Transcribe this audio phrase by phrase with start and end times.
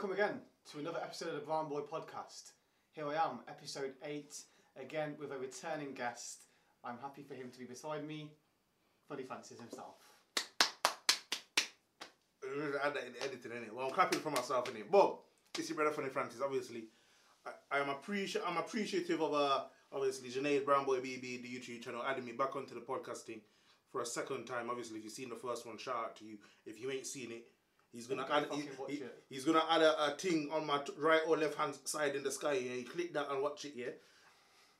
[0.00, 2.52] welcome again to another episode of the Brown Boy Podcast.
[2.92, 4.34] Here I am, episode 8,
[4.80, 6.44] again with a returning guest.
[6.82, 8.30] I'm happy for him to be beside me,
[9.10, 9.96] Funny Francis himself.
[12.82, 13.74] Add that in editing, innit?
[13.74, 14.90] Well, I'm clapping for myself, innit?
[14.90, 15.18] But
[15.58, 16.84] it's your brother Funny Francis, obviously.
[17.44, 22.02] I, I'm appreci- I'm appreciative of uh obviously Junaid Brown Boy BB, the YouTube channel,
[22.08, 23.42] adding me back onto the podcasting
[23.92, 24.70] for a second time.
[24.70, 26.38] Obviously, if you've seen the first one, shout out to you.
[26.64, 27.44] If you ain't seen it,
[27.92, 31.22] he's gonna add he- he- he's gonna add a, a thing on my t- right
[31.26, 32.54] or left hand side in the sky.
[32.54, 33.72] Yeah, you click that and watch it.
[33.76, 33.90] Yeah.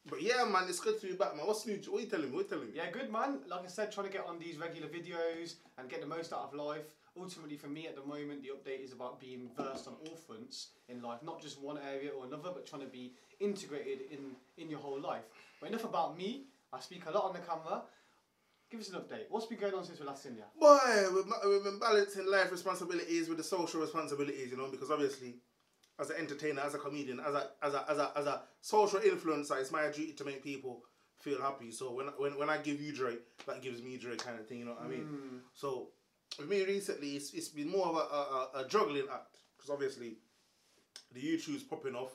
[0.07, 1.47] But yeah, man, it's good to be back, man.
[1.47, 1.77] What's new?
[1.89, 2.37] What are you telling me?
[2.37, 2.73] What are you telling me?
[2.77, 3.41] Yeah, good man.
[3.47, 6.41] Like I said, trying to get on these regular videos and get the most out
[6.49, 6.85] of life.
[7.19, 10.69] Ultimately, for me at the moment, the update is about being versed on all fronts
[10.89, 14.71] in life, not just one area or another, but trying to be integrated in in
[14.71, 15.25] your whole life.
[15.61, 16.45] But enough about me.
[16.73, 17.83] I speak a lot on the camera.
[18.71, 19.25] Give us an update.
[19.31, 20.45] What's been going on since we last seen you?
[20.59, 20.79] Boy,
[21.13, 25.35] we've, we've been balancing life responsibilities with the social responsibilities, you know, because obviously,
[25.99, 29.01] as an entertainer, as a comedian, as a as a as a, as a social
[29.01, 30.85] influencer, it's my duty to make people
[31.19, 31.73] feel happy.
[31.73, 33.15] So when when, when I give you joy,
[33.47, 34.61] that gives me joy, kind of thing.
[34.61, 35.05] You know what I mean?
[35.05, 35.37] Hmm.
[35.53, 35.89] So
[36.39, 40.19] with me recently, it's, it's been more of a, a, a juggling act because obviously,
[41.13, 42.13] the YouTube's popping off.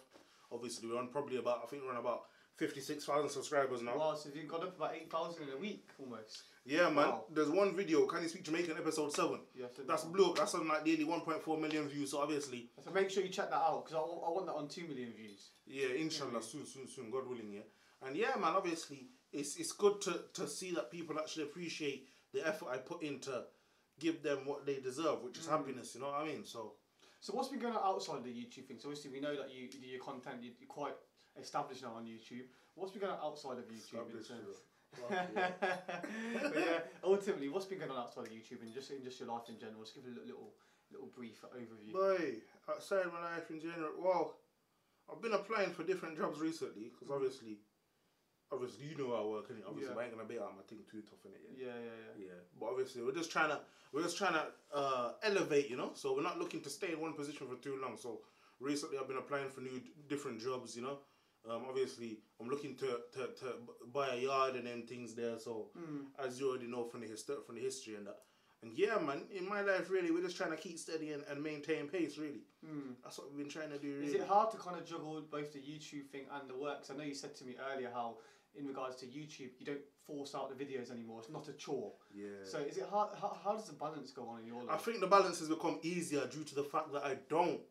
[0.54, 2.22] Obviously, we're on probably about I think we're on about
[2.56, 3.98] fifty six thousand subscribers now.
[3.98, 6.44] Wow, so you've got up about 8,000 in a week almost.
[6.66, 6.96] Yeah, man.
[6.96, 7.26] Wow.
[7.32, 8.06] There's one video.
[8.08, 8.78] Can you speak Jamaican?
[8.78, 9.42] Episode seven.
[9.54, 10.38] Yeah, That's blew up.
[10.38, 12.12] That's on like nearly 1.4 million views.
[12.12, 14.68] So obviously, so make sure you check that out because I, I want that on
[14.68, 15.50] 2 million views.
[15.68, 17.62] yeah, inshallah, soon, soon, soon, God willing, yeah.
[18.08, 22.46] And yeah, man, obviously, it's it's good to to see that people actually appreciate the
[22.48, 23.44] effort I put in to
[24.00, 25.52] give them what they deserve, which is Mm.
[25.52, 25.96] happiness.
[25.96, 26.46] You know what I mean?
[26.46, 26.74] So
[27.22, 28.78] So what's been going on outside the YouTube thing?
[28.80, 30.96] So obviously we know that you do your content, you- you're quite
[31.40, 32.46] established now on YouTube.
[32.76, 34.10] What's been going on outside of YouTube?
[34.12, 34.64] in terms-
[35.10, 39.28] but yeah, ultimately, what's been going on outside of YouTube and just in just your
[39.30, 39.82] life in general?
[39.84, 40.54] Just give a little
[40.92, 41.92] little, brief overview.
[41.92, 42.36] boy,
[42.70, 44.36] outside my life in general, well,
[45.12, 47.58] I've been applying for different jobs recently because obviously,
[48.52, 49.68] obviously, you know I work, innit?
[49.68, 50.00] Obviously, Yeah.
[50.02, 51.42] I ain't gonna be out my thing too tough in it.
[51.58, 51.66] Yeah.
[51.68, 52.26] yeah, yeah, yeah.
[52.28, 53.60] Yeah, but obviously we're just trying to
[53.92, 55.92] we're just trying to uh, elevate, you know.
[55.96, 57.98] So we're not looking to stay in one position for too long.
[57.98, 58.22] So
[58.60, 61.00] recently I've been applying for new different jobs, you know.
[61.50, 63.54] Um, obviously I'm looking to, to, to
[63.94, 65.38] buy a yard and then things there.
[65.40, 66.06] So Mm.
[66.26, 68.18] as you already know from the history from the history and that.
[68.64, 71.42] And yeah, man, in my life really we're just trying to keep steady and, and
[71.44, 72.18] maintain pace.
[72.18, 72.96] Really, Mm.
[73.04, 73.94] that's what we've been trying to do.
[73.96, 74.08] Really.
[74.08, 76.80] Is it hard to kind of juggle both the YouTube thing and the work?
[76.80, 78.18] 'Cause I know you said to me earlier how,
[78.56, 81.20] in regards to YouTube, you don't force out the videos anymore.
[81.20, 81.94] It's not a chore.
[82.14, 82.44] Yeah.
[82.44, 83.10] So is it hard?
[83.20, 84.72] How, how does the balance go on in your life?
[84.72, 87.62] I think the balance has become easier due to the fact that I don't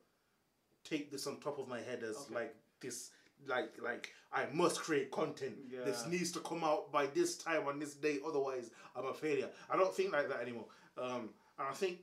[0.84, 2.34] take this on top of my head as Okay.
[2.34, 3.10] like this
[3.46, 5.56] like like I must create content.
[5.84, 9.48] This needs to come out by this time on this day, otherwise I'm a failure.
[9.70, 10.66] I don't think like that anymore.
[10.98, 11.98] Um, and I think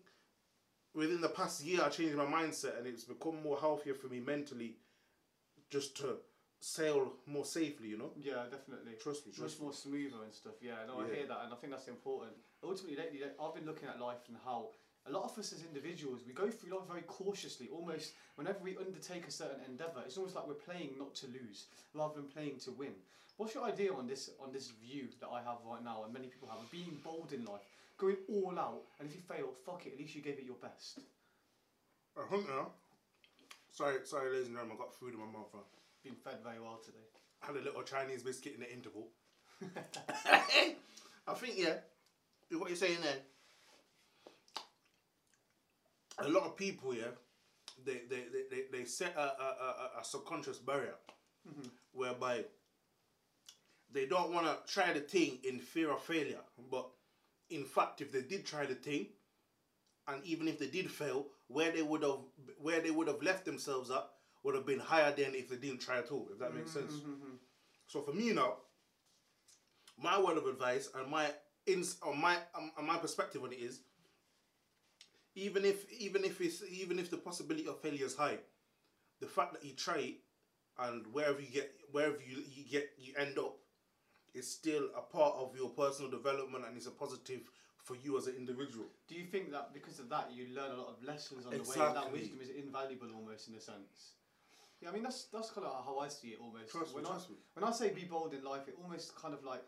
[0.94, 4.20] within the past year I changed my mindset and it's become more healthier for me
[4.20, 4.76] mentally
[5.70, 6.18] just to
[6.60, 8.12] sail more safely, you know?
[8.18, 8.94] Yeah, definitely.
[9.02, 9.64] Trust me, It's much trust me.
[9.66, 10.54] more smoother and stuff.
[10.62, 12.34] Yeah, no, I hear that, and I think that's important.
[12.64, 14.70] Ultimately, lately, I've been looking at life and how
[15.08, 17.70] a lot of us as individuals, we go through life very cautiously.
[17.74, 21.66] Almost whenever we undertake a certain endeavour, it's almost like we're playing not to lose
[21.94, 22.94] rather than playing to win.
[23.38, 26.28] What's your idea on this on this view that I have right now, and many
[26.28, 27.62] people have, of being bold in life,
[27.98, 29.94] going all out, and if you fail, fuck it.
[29.94, 31.00] At least you gave it your best.
[32.18, 32.68] I think now.
[33.72, 35.48] Sorry, sorry, ladies and gentlemen, I got food in my mouth.
[36.04, 37.06] Been fed very well today.
[37.42, 39.08] I had a little Chinese biscuit in the interval.
[41.28, 41.78] I think yeah,
[42.52, 43.22] what you're saying there.
[46.20, 47.12] A lot of people, yeah,
[47.86, 50.96] they they, they, they, set a, a, a, a subconscious barrier
[51.48, 51.68] mm-hmm.
[51.94, 52.44] whereby
[53.92, 56.42] they don't want to try the thing in fear of failure.
[56.70, 56.88] But
[57.50, 59.08] in fact, if they did try the thing,
[60.08, 62.20] and even if they did fail, where they would have
[62.60, 65.82] where they would have left themselves up would have been higher than if they didn't
[65.82, 66.28] try at all.
[66.32, 66.94] If that makes sense.
[66.94, 67.36] Mm-hmm, mm-hmm.
[67.88, 68.56] So for me now,
[70.02, 71.28] my word of advice and my
[71.68, 73.82] ins on my um, on my perspective on it is,
[75.36, 78.38] even if even if it's even if the possibility of failure is high,
[79.20, 80.16] the fact that you try it
[80.80, 83.58] and wherever you get wherever you, you get you end up,
[84.34, 87.42] is still a part of your personal development and it's a positive
[87.84, 88.86] for you as an individual.
[89.08, 91.60] Do you think that because of that you learn a lot of lessons on the
[91.60, 91.86] way?
[91.88, 94.16] and That wisdom is invaluable almost in a sense.
[94.82, 96.72] Yeah, I mean that's that's kind of how I see it almost.
[96.72, 97.38] Trust me, when trust I, me.
[97.54, 99.64] When I say be bold in life, it almost kind of like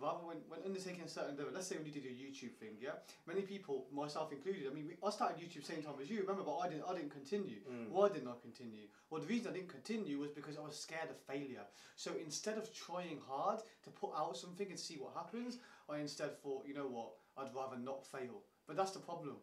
[0.00, 1.50] rather when, when undertaking a certain endeavor.
[1.52, 3.02] Let's say when you did your YouTube thing, yeah.
[3.26, 4.64] Many people, myself included.
[4.70, 6.20] I mean, we, I started YouTube same time as you.
[6.20, 6.84] Remember, but I didn't.
[6.88, 7.60] I didn't continue.
[7.70, 7.90] Mm.
[7.90, 8.86] Why didn't I continue?
[9.10, 11.64] Well, the reason I didn't continue was because I was scared of failure.
[11.96, 15.58] So instead of trying hard to put out something and see what happens,
[15.88, 18.42] I instead thought, you know what, I'd rather not fail.
[18.66, 19.36] But that's the problem.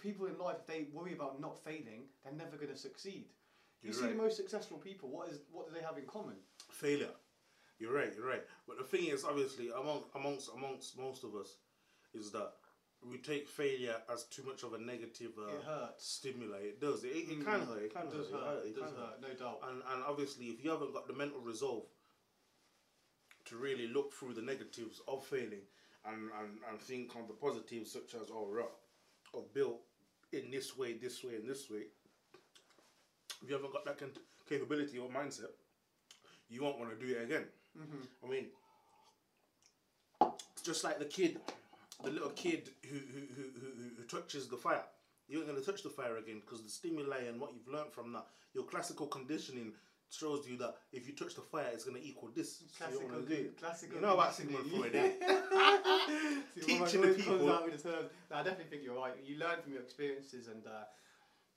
[0.00, 3.26] people in life, if they worry about not failing, they're never going to succeed.
[3.82, 4.16] You You're see right.
[4.16, 5.08] the most successful people.
[5.08, 6.34] What is what do they have in common?
[6.70, 7.14] failure.
[7.78, 8.12] You're right.
[8.16, 8.42] You're right.
[8.66, 11.56] But the thing is, obviously, among amongst amongst most of us,
[12.14, 12.52] is that
[13.08, 16.06] we take failure as too much of a negative uh, it hurts.
[16.08, 16.58] stimuli.
[16.72, 17.04] It does.
[17.04, 17.44] It, it, Mm.
[17.44, 17.82] can hurt.
[17.82, 18.40] It can It does hurt.
[18.42, 18.64] hurt.
[18.64, 18.98] It It does hurt.
[18.98, 19.20] hurt.
[19.22, 19.60] No doubt.
[19.68, 21.84] And and obviously, if you haven't got the mental resolve
[23.46, 25.62] to really look through the negatives of failing
[26.06, 28.64] and and, and think on the positives, such as oh, right,
[29.34, 29.80] or built
[30.32, 31.84] in this way, this way, and this way.
[33.42, 34.00] If you haven't got that
[34.48, 35.52] capability or mindset,
[36.48, 37.44] you won't want to do it again.
[38.24, 38.46] I mean,
[40.52, 41.38] it's just like the kid,
[42.02, 44.84] the little kid who who, who, who, who- touches the fire.
[45.28, 48.12] You ain't gonna touch the fire again because the stimuli and what you've learned from
[48.12, 49.72] that, your classical conditioning
[50.08, 52.58] shows you that if you touch the fire, it's gonna equal this.
[52.58, 53.08] So you
[53.58, 53.96] Classical.
[53.96, 54.34] You know about.
[54.34, 54.92] Sigmund Freud,
[56.60, 57.50] See, Teaching the people.
[57.52, 58.10] Out with the terms.
[58.30, 59.14] No, I definitely think you're right.
[59.24, 60.84] You learn from your experiences, and uh,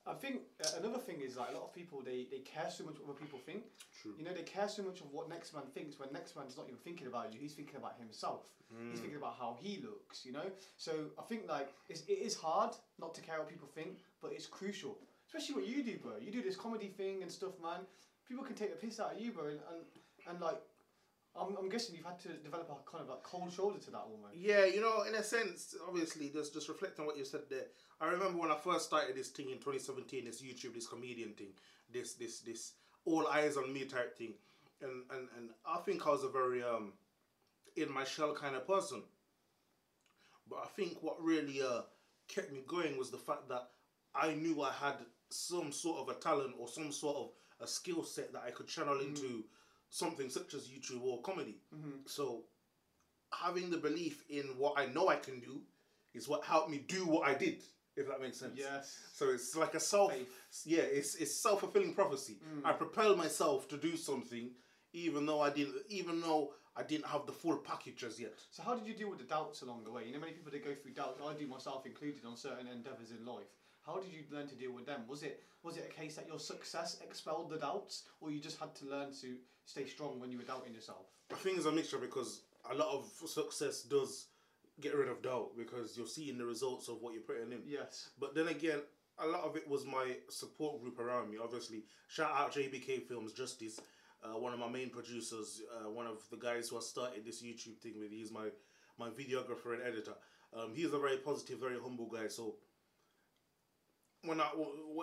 [0.10, 2.84] I think uh, another thing is like a lot of people they, they care so
[2.84, 3.64] much what other people think.
[4.02, 4.14] True.
[4.18, 6.66] You know, they care so much of what next man thinks when next man's not
[6.68, 7.40] even thinking about you.
[7.40, 8.42] He's thinking about himself.
[8.74, 8.92] Mm.
[8.92, 10.26] He's thinking about how he looks.
[10.26, 10.48] You know,
[10.78, 14.32] so I think like it's, it is hard not to care what people think, but
[14.34, 14.98] it's crucial.
[15.28, 16.14] Especially what you do, bro.
[16.20, 17.82] You do this comedy thing and stuff, man.
[18.28, 19.82] People can take the piss out of you, bro, and and,
[20.30, 20.60] and like.
[21.36, 24.00] I'm, I'm guessing you've had to develop a kind of like cold shoulder to that
[24.00, 24.36] almost.
[24.36, 27.66] Yeah, you know, in a sense, obviously, just just reflecting on what you said there.
[28.02, 31.54] I remember when I first started this thing in 2017, this YouTube, this comedian thing,
[31.92, 32.74] this this this
[33.06, 34.34] all eyes on me type thing,
[34.82, 36.94] and and and I think I was a very um
[37.76, 39.04] in my shell kind of person.
[40.50, 41.82] But I think what really uh
[42.28, 43.70] kept me going was the fact that
[44.16, 44.96] I knew I had
[45.30, 47.30] some sort of a talent or some sort of
[47.62, 49.44] a skill set that I could channel into
[49.90, 51.58] something such as YouTube or comedy.
[51.76, 52.02] Mm-hmm.
[52.06, 52.44] So
[53.34, 55.62] having the belief in what I know I can do
[56.14, 57.62] is what helped me do what I did.
[57.96, 58.54] If that makes sense.
[58.56, 58.98] Yes.
[59.14, 60.14] So it's like a self.
[60.14, 60.30] Faith.
[60.66, 62.38] Yeah, it's it's self fulfilling prophecy.
[62.56, 62.66] Mm.
[62.66, 64.52] I propelled myself to do something,
[64.94, 68.40] even though I didn't, even though I didn't have the full package as yet.
[68.52, 70.06] So how did you deal with the doubts along the way?
[70.06, 71.20] You know, many people they go through doubts.
[71.22, 73.52] I do myself included on certain endeavours in life.
[73.86, 75.02] How did you learn to deal with them?
[75.08, 78.60] Was it was it a case that your success expelled the doubts, or you just
[78.60, 79.36] had to learn to
[79.70, 81.06] stay strong when you were doubting yourself?
[81.32, 84.28] I think it's a mixture because a lot of success does
[84.82, 87.62] get rid of doubt because you're seeing the results of what you're putting in.
[87.68, 88.10] Yes.
[88.20, 88.80] But then again,
[89.20, 91.38] a lot of it was my support group around me.
[91.42, 93.80] Obviously, shout out JBK Films Justice,
[94.24, 97.44] uh, one of my main producers, uh, one of the guys who I started this
[97.44, 98.12] YouTube thing with.
[98.12, 98.48] He's my
[98.98, 100.14] my videographer and editor.
[100.58, 102.28] Um, he's a very positive, very humble guy.
[102.28, 102.56] So
[104.24, 104.46] when I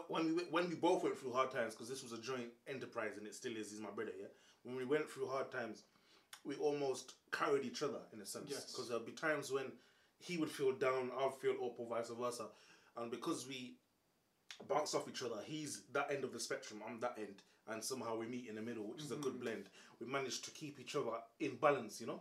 [0.08, 3.12] when we when we both went through hard times, because this was a joint enterprise
[3.16, 3.70] and it still is.
[3.70, 4.28] He's my brother, yeah.
[4.66, 5.84] When we went through hard times,
[6.44, 8.46] we almost carried each other in a sense.
[8.48, 8.64] Yes.
[8.64, 9.66] Because there'll be times when
[10.18, 12.46] he would feel down, I'd feel up, or vice versa.
[12.96, 13.76] And because we
[14.68, 18.16] bounce off each other, he's that end of the spectrum, I'm that end, and somehow
[18.16, 19.42] we meet in the middle, which is a good mm-hmm.
[19.42, 19.64] blend.
[20.00, 22.20] We managed to keep each other in balance, you know.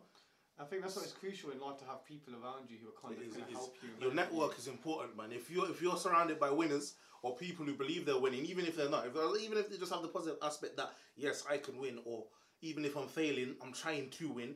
[0.60, 3.02] I think that's why it's crucial in life to have people around you who are
[3.02, 3.90] kind of going to help you.
[4.00, 5.32] Your network is important, man.
[5.32, 8.78] If you're if you're surrounded by winners or people who believe they're winning, even if
[8.78, 11.78] they're not, if even if they just have the positive aspect that yes, I can
[11.78, 12.26] win, or
[12.62, 14.56] even if I'm failing, I'm trying to win,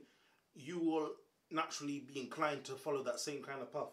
[0.56, 1.10] you will
[1.52, 3.92] naturally be inclined to follow that same kind of path.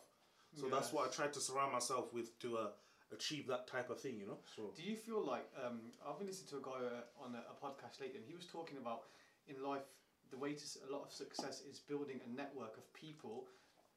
[0.54, 2.66] So that's what I try to surround myself with to uh,
[3.12, 4.38] achieve that type of thing, you know.
[4.54, 7.42] So Do you feel like um, I've been listening to a guy uh, on a,
[7.44, 9.02] a podcast lately, and he was talking about
[9.48, 9.82] in life
[10.30, 13.46] the way to a lot of success is building a network of people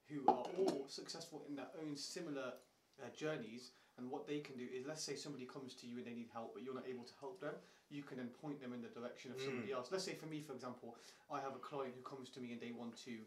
[0.07, 2.53] who are all successful in their own similar
[3.01, 3.71] uh, journeys.
[3.97, 6.29] And what they can do is, let's say somebody comes to you and they need
[6.31, 7.53] help, but you're not able to help them.
[7.89, 9.89] You can then point them in the direction of somebody else.
[9.91, 10.95] Let's say for me, for example,
[11.29, 13.19] I have a client who comes to me and they want to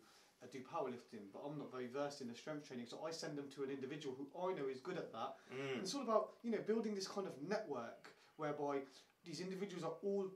[0.42, 3.36] uh, do powerlifting, but I'm not very versed in the strength training, so I send
[3.36, 5.36] them to an individual who I know is good at that.
[5.74, 8.78] And it's all about you know building this kind of network whereby
[9.24, 10.26] these individuals are all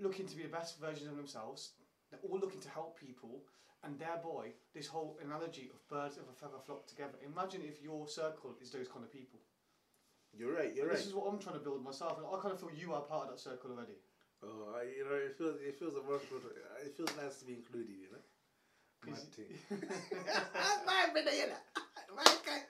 [0.00, 1.72] looking to be the best versions of themselves.
[2.12, 3.42] They're all looking to help people,
[3.82, 7.16] and thereby this whole analogy of birds of a feather flock together.
[7.24, 9.40] Imagine if your circle is those kind of people.
[10.36, 10.70] you're right.
[10.76, 10.96] You're right.
[10.96, 13.00] This is what I'm trying to build myself, and I kind of feel you are
[13.00, 13.96] part of that circle already.
[14.44, 16.40] Oh, I, you know, it feels it feels emotional.
[16.84, 18.22] It feels nice to be included, you know.
[19.02, 19.50] 'Cause- thing.
[20.86, 21.62] My brother, you know.
[22.14, 22.60] My guy.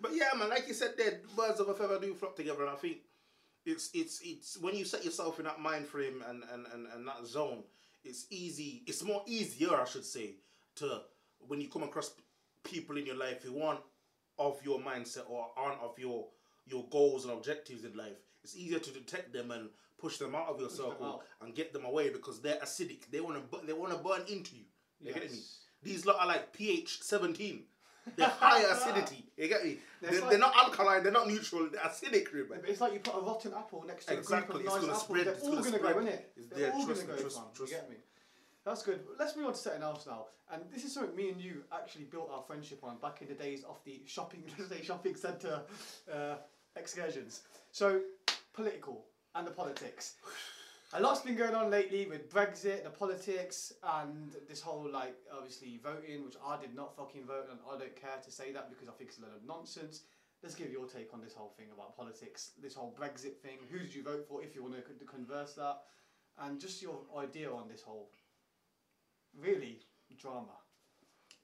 [0.00, 2.70] But yeah, man, like you said, there birds of a feather do flock together, and
[2.70, 2.98] I think
[3.66, 7.06] it's it's it's when you set yourself in that mind frame and and and, and
[7.06, 7.62] that zone,
[8.04, 8.82] it's easy.
[8.86, 10.36] It's more easier, I should say,
[10.76, 11.02] to
[11.46, 12.12] when you come across
[12.64, 13.80] people in your life who aren't
[14.38, 16.26] of your mindset or aren't of your
[16.66, 18.18] your goals and objectives in life.
[18.44, 21.72] It's easier to detect them and push them out of your them circle and get
[21.72, 23.10] them away because they're acidic.
[23.10, 24.64] They want to they want to burn into you.
[25.00, 25.38] You get me?
[25.82, 27.64] These lot are like pH seventeen.
[28.16, 29.27] They're high acidity.
[29.38, 29.78] You get me?
[30.02, 31.02] It's They're, like- they're not alkaline.
[31.04, 31.68] They're not neutral.
[31.70, 32.60] They're acidic, really, man.
[32.66, 34.92] It's like you put a rotten apple next to Exactly, a it's group of gonna
[34.92, 35.18] nice apples.
[35.20, 36.06] it's They're all gonna going to go, spread.
[36.06, 36.22] innit?
[36.36, 37.44] It's They're there, all going to go, trust- fam.
[37.54, 37.82] trust You me.
[37.82, 37.96] get me?
[38.64, 39.00] That's good.
[39.18, 40.26] Let's move on to something else now.
[40.52, 43.34] And this is something me and you actually built our friendship on back in the
[43.34, 44.42] days of the shopping,
[44.82, 45.60] shopping centre
[46.12, 46.34] uh,
[46.76, 47.42] excursions.
[47.70, 48.00] So,
[48.52, 49.04] political
[49.36, 50.14] and the politics.
[50.94, 55.78] A lot's been going on lately with Brexit, the politics, and this whole like obviously
[55.82, 58.88] voting, which I did not fucking vote, and I don't care to say that because
[58.88, 60.04] I think it's a lot of nonsense.
[60.42, 63.58] Let's give your take on this whole thing about politics, this whole Brexit thing.
[63.70, 65.78] Who did you vote for, if you want to converse that,
[66.38, 68.10] and just your idea on this whole
[69.38, 69.80] really
[70.18, 70.56] drama.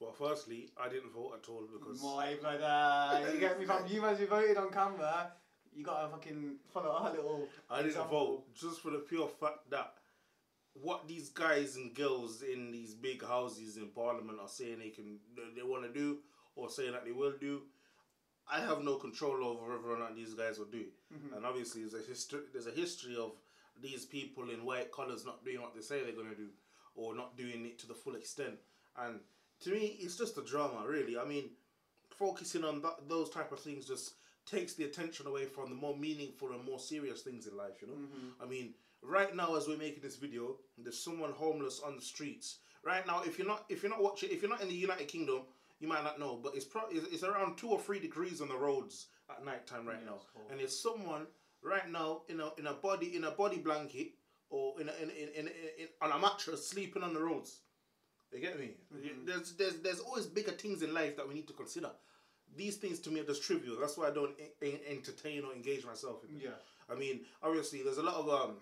[0.01, 4.05] Well, firstly, I didn't vote at all because My brother, you get me from you
[4.07, 5.33] as you voted on camera.
[5.75, 7.49] You gotta fucking follow our little.
[7.71, 8.19] I didn't example.
[8.19, 9.95] vote just for the pure fact that
[10.75, 15.19] what these guys and girls in these big houses in Parliament are saying they can
[15.57, 16.19] they want to do
[16.57, 17.63] or saying that they will do.
[18.51, 20.85] I have no control over whether or not these guys will do.
[21.13, 21.37] Mm-hmm.
[21.37, 22.41] And obviously, there's a history.
[22.53, 23.33] There's a history of
[23.83, 26.49] these people in white collars not doing what they say they're gonna do,
[26.95, 28.55] or not doing it to the full extent.
[28.97, 29.21] And
[29.61, 31.19] to me, it's just a drama, really.
[31.19, 31.51] I mean,
[32.11, 34.13] focusing on that, those type of things just
[34.47, 37.81] takes the attention away from the more meaningful and more serious things in life.
[37.81, 38.43] You know, mm-hmm.
[38.43, 42.59] I mean, right now as we're making this video, there's someone homeless on the streets.
[42.85, 45.09] Right now, if you're not if you're not watching, if you're not in the United
[45.09, 45.43] Kingdom,
[45.81, 48.49] you might not know, but it's pro- it's, it's around two or three degrees on
[48.49, 50.19] the roads at night time right Yeah, now,
[50.51, 51.27] and there's someone
[51.63, 54.13] right now in a in a body in a body blanket
[54.51, 57.61] or in a, in, in, in, in, on a mattress sleeping on the roads.
[58.33, 58.73] You get me?
[58.95, 59.25] Mm-hmm.
[59.27, 61.91] There's there's there's always bigger things in life that we need to consider.
[62.57, 63.77] These things to me are just trivial.
[63.81, 64.33] That's why I don't
[64.63, 66.35] en- en- entertain or engage myself in.
[66.35, 66.43] them.
[66.45, 66.95] Yeah.
[66.95, 68.57] I mean, obviously, there's a lot of um,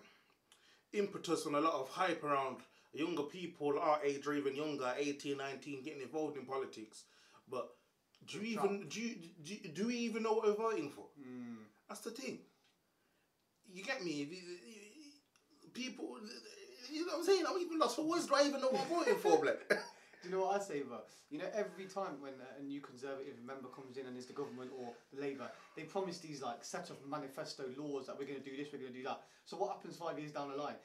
[0.93, 2.57] impetus and a lot of hype around
[2.93, 7.03] younger people, our age or even younger, 18, 19, getting involved in politics.
[7.49, 7.69] But
[8.27, 11.05] do you even do you, do, you, do we even know what we're voting for?
[11.19, 11.57] Mm.
[11.89, 12.39] That's the thing.
[13.73, 14.27] You get me?
[15.73, 16.17] People,
[16.91, 17.43] you know what I'm saying?
[17.49, 18.27] I'm even lost for words.
[18.27, 19.57] Do I even know what I'm voting for, Black?
[20.23, 20.99] Do you know what I say, bro?
[21.29, 24.71] You know, every time when a new Conservative member comes in and is the government
[24.79, 28.55] or Labour, they promise these like set of manifesto laws that we're going to do
[28.55, 29.21] this, we're going to do that.
[29.43, 30.75] So what happens five years down the line?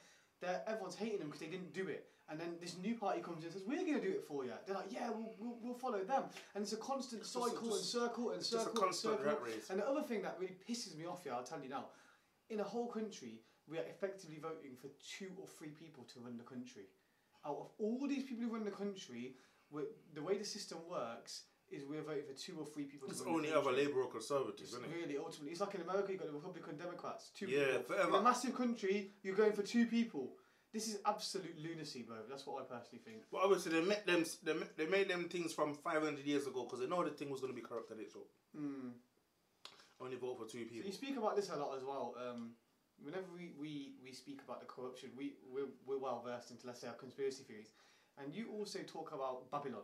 [0.41, 2.05] They're, everyone's hating them because they didn't do it.
[2.29, 4.43] And then this new party comes in and says, we're going to do it for
[4.43, 4.51] you.
[4.67, 6.23] They're like, yeah, we'll, we'll, we'll follow them.
[6.53, 9.13] And it's a constant a- cycle and just- circle and just a circle and constant
[9.19, 9.31] circle.
[9.31, 9.69] rat race.
[9.69, 11.85] And the other thing that really pisses me off here, I'll tell you now,
[12.49, 16.37] in a whole country, we are effectively voting for two or three people to run
[16.37, 16.83] the country.
[17.45, 19.35] Out of all these people who run the country,
[20.13, 23.49] the way the system works is we're voting for two or three people It's only
[23.51, 23.71] ever.
[23.71, 24.89] Labour or Conservative, isn't it?
[24.91, 27.83] really ultimately, it's like in America, you've got the Republican Democrats, two Yeah, people.
[27.95, 28.09] forever.
[28.09, 30.33] In a massive country, you're going for two people.
[30.73, 32.17] This is absolute lunacy, bro.
[32.29, 33.23] That's what I personally think.
[33.31, 34.23] But obviously, they made them.
[34.43, 34.53] They,
[34.83, 37.53] they made them things from 500 years ago because they know the thing was going
[37.53, 38.11] to be corrupt at it.
[38.11, 38.19] So
[38.57, 38.91] Mm.
[40.01, 40.87] only vote for two So people.
[40.87, 42.15] you speak about this a lot as well.
[42.19, 42.51] Um,
[43.03, 46.81] whenever we, we, we speak about the corruption, we, we're, we're well versed into, let's
[46.81, 47.69] say, our conspiracy theories.
[48.21, 49.83] And you also talk about Babylon.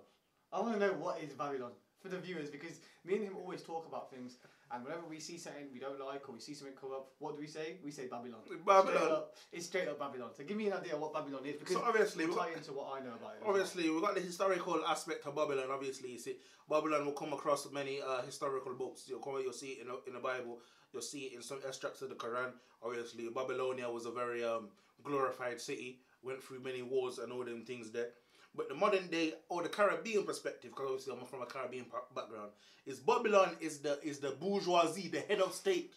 [0.52, 3.64] I want to know what is Babylon for the viewers because me and him always
[3.64, 4.38] talk about things.
[4.72, 7.42] And whenever we see something we don't like or we see something corrupt, what do
[7.42, 7.78] we say?
[7.84, 8.42] We say Babylon.
[8.66, 8.96] Babylon.
[8.96, 10.32] Straight up, it's straight up Babylon.
[10.36, 12.74] So give me an idea of what Babylon is because So obviously, we'll tie into
[12.74, 13.44] what I know about it.
[13.46, 15.66] Obviously, we've got the historical aspect of Babylon.
[15.72, 16.38] Obviously, you see,
[16.70, 19.06] Babylon will come across many uh, historical books.
[19.08, 20.60] You'll come, you'll see it in the, in the Bible.
[20.96, 22.52] You'll see it in some extracts of the Quran.
[22.82, 24.70] Obviously, Babylonia was a very um,
[25.04, 26.00] glorified city.
[26.24, 28.12] Went through many wars and all them things there.
[28.56, 32.52] But the modern day or the Caribbean perspective, because obviously I'm from a Caribbean background,
[32.86, 35.96] is Babylon is the is the bourgeoisie, the head of state.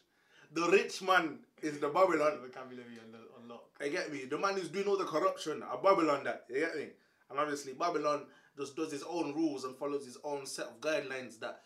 [0.52, 2.40] The rich man is the Babylon.
[2.43, 3.67] The vocabulary on, the, on lock.
[3.81, 4.25] You get me?
[4.25, 6.88] The man who's doing all the corruption, a Babylon that, you get me?
[7.31, 8.23] And obviously Babylon
[8.57, 11.61] just does his own rules and follows his own set of guidelines that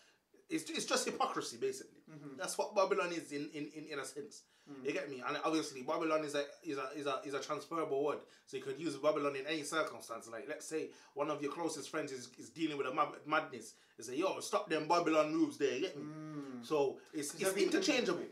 [0.51, 1.92] it's, it's just hypocrisy basically.
[2.13, 2.37] Mm-hmm.
[2.37, 4.43] That's what Babylon is in, in, in, in a sense.
[4.69, 4.85] Mm.
[4.85, 5.21] You get me?
[5.27, 8.19] And obviously Babylon is a is a is a is a transferable word.
[8.45, 10.29] So you could use Babylon in any circumstance.
[10.31, 13.73] Like let's say one of your closest friends is, is dealing with a mad- madness.
[13.97, 16.03] You say, yo, stop them Babylon moves there, you get me?
[16.03, 16.65] Mm.
[16.65, 18.23] So it's it's interchangeable.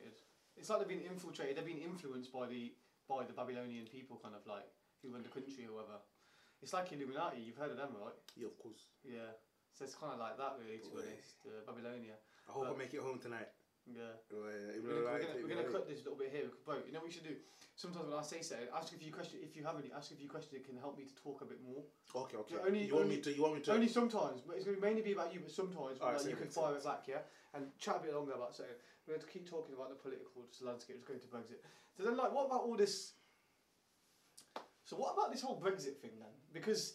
[0.56, 1.58] It's like they've been infiltrated.
[1.58, 2.72] They've been influenced by the
[3.10, 4.66] by the Babylonian people, kind of like
[5.02, 6.00] who run the country or whatever.
[6.62, 7.42] It's like Illuminati.
[7.42, 8.14] You've heard of them, right?
[8.38, 8.86] Yeah, of course.
[9.04, 9.34] Yeah.
[9.74, 10.78] So it's kind of like that, really.
[10.78, 12.14] To be honest, uh, Babylonia.
[12.48, 13.50] I hope But- I make it home tonight.
[13.90, 14.14] Yeah.
[14.32, 16.48] Oh, yeah, We're gonna, I we're, gonna, we're gonna cut this a little bit here,
[16.66, 16.80] bro.
[16.86, 17.36] You know what we should do?
[17.76, 19.42] Sometimes when I say something, ask a few questions.
[19.42, 20.54] If you have any, ask a few questions.
[20.54, 21.82] It can help me to talk a bit more.
[22.14, 22.56] Okay, okay.
[22.56, 23.34] Yeah, only- you want me to?
[23.34, 23.74] You want me to?
[23.74, 25.42] Only sometimes, but it's going to mainly be about you.
[25.42, 28.14] But sometimes Alright, like, you can fire say it back, yeah, and chat a bit
[28.14, 28.76] longer about something.
[29.08, 31.02] We're going to keep talking about the political just landscape.
[31.02, 31.66] Just going to Brexit.
[31.98, 33.14] So then, like, what about all this?
[34.86, 36.36] So what about this whole Brexit thing then?
[36.54, 36.94] Because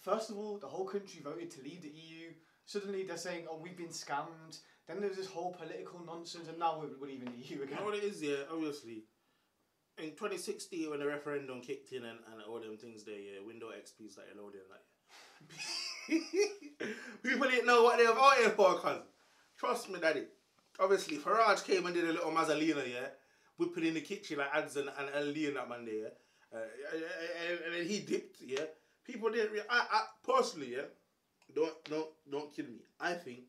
[0.00, 2.32] first of all, the whole country voted to leave the EU.
[2.64, 4.58] Suddenly they're saying, "Oh, we've been scammed."
[4.90, 7.78] Then there's this whole political nonsense, and now we're, we're even the EU You again.
[7.78, 9.04] know what it is, yeah, obviously.
[9.98, 13.68] In 2016, when the referendum kicked in and, and all them things there, yeah, Window
[13.68, 14.82] XP's like loading, like.
[17.22, 19.02] People didn't know what they were voting for, cuz.
[19.56, 20.24] Trust me, daddy.
[20.80, 23.10] Obviously, Farage came and did a little Mazzalina, yeah,
[23.58, 26.08] whipping in the kitchen like ads and, and, Lee and that man there, yeah.
[26.52, 26.62] Uh,
[27.48, 28.64] and, and then he dipped, yeah.
[29.04, 29.52] People didn't.
[29.52, 30.88] Re- I, I personally, yeah.
[31.54, 32.80] Don't don't don't kill me.
[32.98, 33.40] I think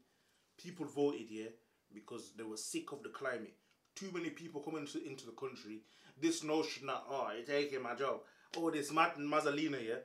[0.62, 1.50] people voted, yeah,
[1.94, 3.56] because they were sick of the climate.
[3.96, 5.82] Too many people coming into, into the country.
[6.20, 8.22] This notion that oh, you're taking my job.
[8.58, 9.96] Oh, this Martin Mazzalina, yeah.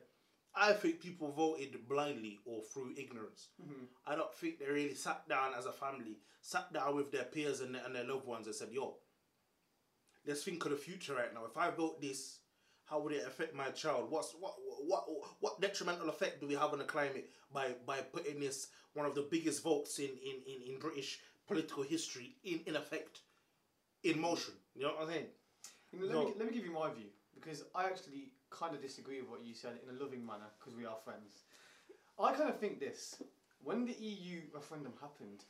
[0.55, 3.49] I think people voted blindly or through ignorance.
[3.61, 3.85] Mm-hmm.
[4.05, 7.61] I don't think they really sat down as a family, sat down with their peers
[7.61, 8.95] and their, and their loved ones and said, yo,
[10.25, 11.45] let's think of the future right now.
[11.45, 12.39] If I vote this,
[12.89, 14.09] how would it affect my child?
[14.09, 15.05] What's what what
[15.39, 19.15] what detrimental effect do we have on the climate by by putting this one of
[19.15, 23.19] the biggest votes in in, in, in British political history in, in effect
[24.03, 24.53] in motion?
[24.75, 25.25] You know what I'm saying?
[25.91, 26.25] You know, let, No.
[26.25, 29.45] me, let me give you my view because I actually kind of disagree with what
[29.45, 31.43] you said in a loving manner because we are friends.
[32.19, 33.21] I kind of think this
[33.63, 35.43] when the EU referendum happened,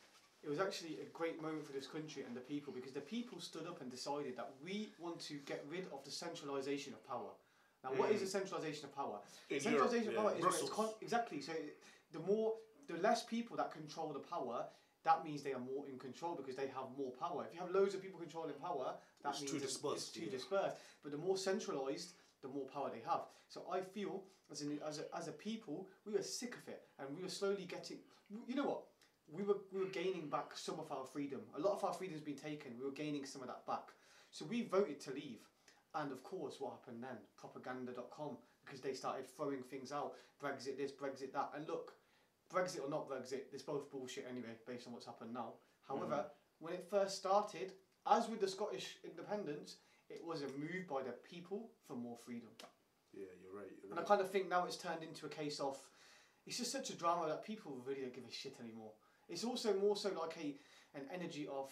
[0.43, 3.39] it was actually a great moment for this country and the people because the people
[3.39, 7.31] stood up and decided that we want to get rid of the centralisation of power.
[7.83, 8.25] Now, what is mm.
[8.25, 9.19] the centralisation of power?
[9.49, 11.53] In centralisation Europe, of yeah, power is con- exactly so.
[12.11, 12.53] The more,
[12.87, 14.65] the less people that control the power,
[15.03, 17.45] that means they are more in control because they have more power.
[17.47, 20.11] If you have loads of people controlling power, that It's means too it's- dispersed, It's
[20.11, 20.31] too yeah.
[20.31, 20.77] dispersed.
[21.03, 23.21] But the more centralised, the more power they have.
[23.47, 26.81] So I feel as an, as a, as a people, we were sick of it,
[26.99, 27.97] and we were slowly getting.
[28.47, 28.83] You know what?
[29.31, 31.41] We were we were gaining back some of our freedom.
[31.57, 32.73] A lot of our freedom's been taken.
[32.79, 33.91] We were gaining some of that back.
[34.31, 35.41] So we voted to leave.
[35.95, 37.17] And of course, what happened then?
[37.37, 40.13] Propaganda.com, because they started throwing things out.
[40.41, 41.51] Brexit this, Brexit that.
[41.55, 41.93] And look,
[42.53, 45.53] Brexit or not Brexit, it's both bullshit anyway, based on what's happened now.
[45.87, 46.29] However, mm.
[46.59, 47.73] when it first started,
[48.05, 49.77] as with the Scottish independence,
[50.09, 52.49] it was a move by the people for more freedom.
[53.13, 53.71] Yeah, you're right.
[53.81, 55.77] You're And I kind of think now it's turned into a case of
[56.45, 58.91] it's just such a drama that people really don't give a shit anymore.
[59.27, 60.57] It's also more so like a
[60.97, 61.71] an energy of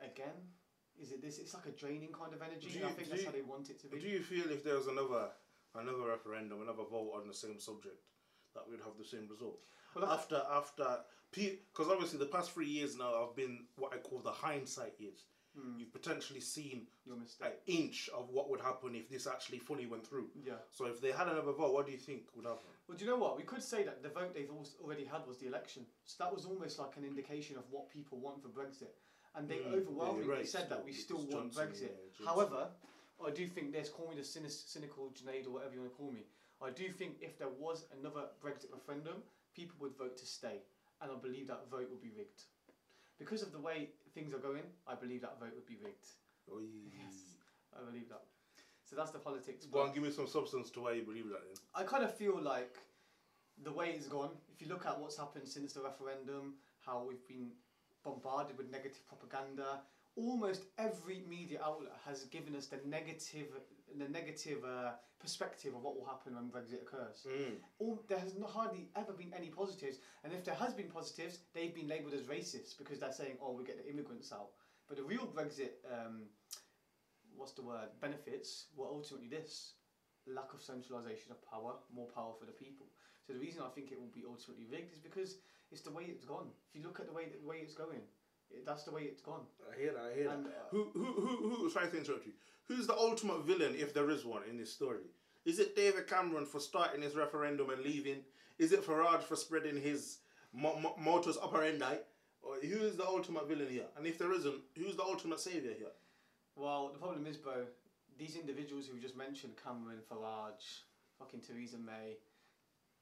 [0.00, 0.52] again.
[1.00, 1.38] Is it this?
[1.38, 2.68] It's like a draining kind of energy.
[2.76, 3.98] And I you- think that's you- how they want it to be.
[4.00, 5.30] Do you feel if there was another
[5.74, 8.02] another referendum, another vote on the same subject,
[8.54, 9.60] that we'd have the same result?
[9.94, 14.20] Well, after after because obviously the past three years now have been what I call
[14.20, 15.24] the hindsight years.
[15.78, 17.54] You've potentially seen Your an mistake.
[17.66, 20.26] inch of what would happen if this actually fully went through.
[20.46, 20.54] Yeah.
[20.70, 22.70] So if they had another vote, what do you think would happen?
[22.88, 23.36] Well, do you know what?
[23.36, 24.50] We could say that the vote they've
[24.82, 25.84] already had was the election.
[26.04, 28.92] So that was almost like an indication of what people want for Brexit.
[29.34, 31.90] And they Mm, yeah, overwhelmingly right, said that we still want Johnson, Brexit.
[32.20, 32.68] yeah, However,
[33.24, 35.96] I do think there's call me the cynic, cynical Junaid or whatever you want to
[35.98, 36.24] call me.
[36.62, 39.22] I do think if there was another Brexit referendum,
[39.54, 40.62] people would vote to stay,
[41.02, 42.42] and I believe that vote would be rigged.
[43.18, 46.06] Because of the way things are going, I believe that vote would be rigged.
[46.52, 46.62] Oy.
[46.92, 47.14] Yes.
[47.76, 48.22] I believe that.
[48.84, 49.66] So that's the politics.
[49.66, 51.42] Go on, give me some substance to why you believe that.
[51.44, 51.56] Then.
[51.74, 52.78] I kind of feel like
[53.62, 57.26] the way it's gone, if you look at what's happened since the referendum, how we've
[57.28, 57.50] been
[58.04, 59.80] bombarded with negative propaganda,
[60.18, 63.46] almost every media outlet has given us the negative,
[63.96, 67.26] the negative uh, perspective of what will happen when Brexit occurs.
[67.26, 67.54] Mm.
[67.78, 71.38] All, there has not hardly ever been any positives, and if there has been positives,
[71.54, 74.50] they've been labelled as racist because they're saying, "Oh, we get the immigrants out."
[74.88, 76.22] But the real Brexit, um,
[77.36, 77.88] what's the word?
[78.00, 79.74] Benefits were ultimately this:
[80.26, 82.86] lack of centralisation of power, more power for the people.
[83.26, 85.36] So the reason I think it will be ultimately rigged is because
[85.70, 86.48] it's the way it's gone.
[86.68, 88.02] If you look at the way the way it's going,
[88.66, 89.42] that's the way it's gone.
[89.72, 90.12] I hear that.
[90.12, 90.34] I hear that.
[90.34, 91.70] Uh, Who, who, who, who?
[91.70, 92.32] Sorry to interrupt you.
[92.66, 95.04] Who's the ultimate villain, if there is one, in this story?
[95.44, 98.18] Is it David Cameron for starting his referendum and leaving?
[98.58, 100.18] Is it Farage for spreading his
[100.52, 101.96] mo- mo- modus operandi?
[102.42, 103.86] Or who is the ultimate villain here?
[103.96, 105.92] And if there isn't, who's the ultimate savior here?
[106.56, 107.64] Well, the problem is, Bo,
[108.18, 110.82] these individuals who we just mentioned, Cameron, Farage,
[111.18, 112.16] fucking Theresa May,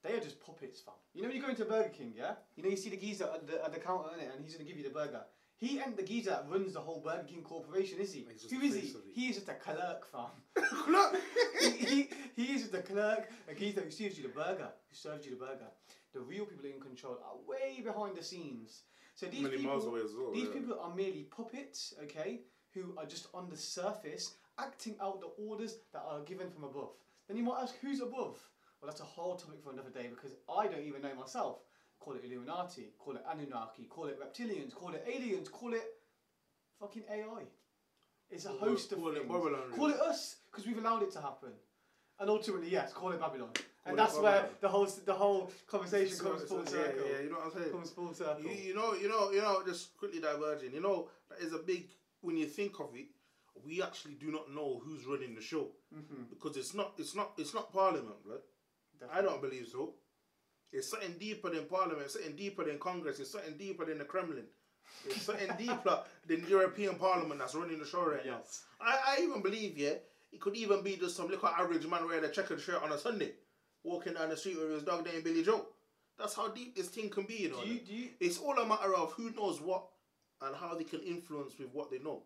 [0.03, 0.93] they are just puppets, fam.
[1.13, 2.33] You know when you go into Burger King, yeah?
[2.55, 4.65] You know you see the geezer at the, at the counter, innit, and he's going
[4.65, 5.23] to give you the burger.
[5.59, 8.27] He ain't the geezer that runs the whole Burger King corporation, is he?
[8.51, 8.81] Who is he?
[8.81, 9.11] face of it.
[9.13, 10.29] He is just a clerk, fam.
[10.87, 11.15] Look!
[11.59, 14.95] he, he, he is just a clerk, a geezer who serves you the burger, who
[14.95, 15.67] serves you the burger.
[16.13, 18.83] The real people in control are way behind the scenes.
[19.15, 20.31] So these Many people, miles away as well.
[20.31, 20.53] these yeah.
[20.61, 22.41] people are merely puppets, okay,
[22.75, 26.91] who are just on the surface acting out the orders that are given from above.
[27.27, 28.37] Then you might ask, who's above?
[28.79, 31.57] Well, that's a whole topic for another day because I don't even know myself.
[32.07, 35.83] Call it Illuminati, call it Anunnaki, call it reptilians, call it aliens, call it
[36.79, 37.43] fucking AI.
[38.29, 39.25] It's a host of Call it things.
[39.27, 41.49] Babylon, Call it us because we've allowed it to happen.
[42.17, 43.49] And ultimately, yes, call it Babylon.
[43.85, 47.05] And Well, that's that's where the whole the whole conversation So- comes so- full circle.
[47.05, 47.71] Yeah, yeah, you know what I'm saying.
[47.71, 48.41] Comes full circle.
[48.41, 49.61] You, you know, you know, you know.
[49.65, 50.71] Just quickly diverging.
[50.71, 51.89] You know, that is a big.
[52.21, 53.07] When you think of it,
[53.65, 57.33] we actually do not know who's running the show hmm because it's not, it's not,
[57.37, 58.43] it's not Parliament, blood.
[59.11, 59.93] I don't believe so.
[60.71, 62.01] It's something deeper than Parliament.
[62.03, 63.19] It's something deeper than Congress.
[63.19, 64.45] It's something deeper than the Kremlin.
[65.05, 68.39] It's something deeper than the European Parliament that's running the show right now.
[68.81, 69.93] I, I even believe, yeah,
[70.31, 72.97] it could even be just some little average man wearing a checkered shirt on a
[72.97, 73.31] Sunday,
[73.83, 75.65] walking down the street with his dog named Billy Joe.
[76.19, 77.61] That's how deep this thing can be, you know.
[77.61, 79.85] Do you do you It's all a matter of who knows what
[80.41, 82.23] and how they can influence with what they know.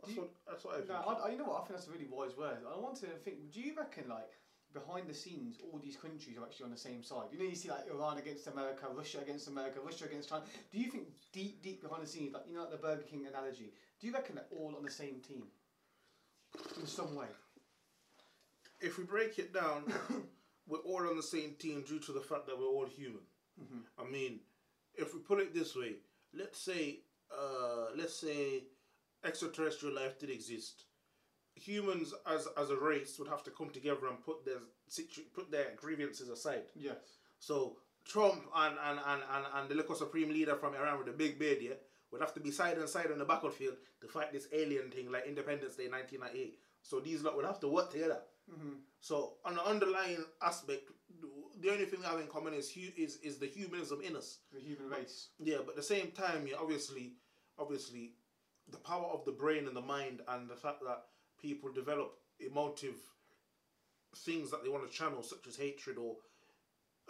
[0.00, 0.88] That's you- what that's what I think.
[0.90, 1.62] No, I, you know what?
[1.62, 2.58] I think that's a really wise word.
[2.72, 3.52] I want to think.
[3.52, 4.30] Do you reckon, like,
[4.72, 7.26] behind the scenes, all these countries are actually on the same side?
[7.32, 10.44] You know, you see like Iran against America, Russia against America, Russia against China.
[10.72, 13.26] Do you think deep, deep behind the scenes, like you know, like the Burger King
[13.26, 13.72] analogy?
[14.00, 15.44] Do you reckon they're all on the same team
[16.80, 17.26] in some way?
[18.80, 19.92] if we break it down,
[20.68, 23.22] we're all on the same team due to the fact that we're all human.
[23.98, 24.40] I mean,
[24.94, 25.94] if we put it this way,
[26.32, 27.00] let's say,
[27.32, 28.64] uh, let's say,
[29.24, 30.84] extraterrestrial life did exist.
[31.58, 35.50] Humans, as as a race, would have to come together and put their situ- put
[35.50, 36.64] their grievances aside.
[36.74, 36.96] Yes.
[37.38, 41.12] So Trump and and, and, and, and the local supreme leader from Iran with the
[41.12, 41.74] big beard, yeah,
[42.10, 45.10] would have to be side and side on the battlefield to fight this alien thing
[45.10, 46.58] like Independence Day 1998.
[46.82, 48.20] So these lot would have to work together.
[48.50, 48.76] Mm-hmm.
[49.00, 50.90] So on the underlying aspect,
[51.60, 54.38] the only thing we have in common is hu- is is the humanism in us.
[54.52, 55.28] The human race.
[55.38, 57.14] Yeah, but at the same time, yeah, obviously,
[57.58, 58.14] obviously,
[58.70, 61.04] the power of the brain and the mind, and the fact that
[61.40, 62.96] people develop emotive
[64.16, 66.16] things that they want to channel, such as hatred or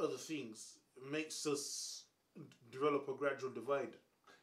[0.03, 0.79] other things,
[1.11, 2.05] makes us
[2.71, 3.95] develop a gradual divide.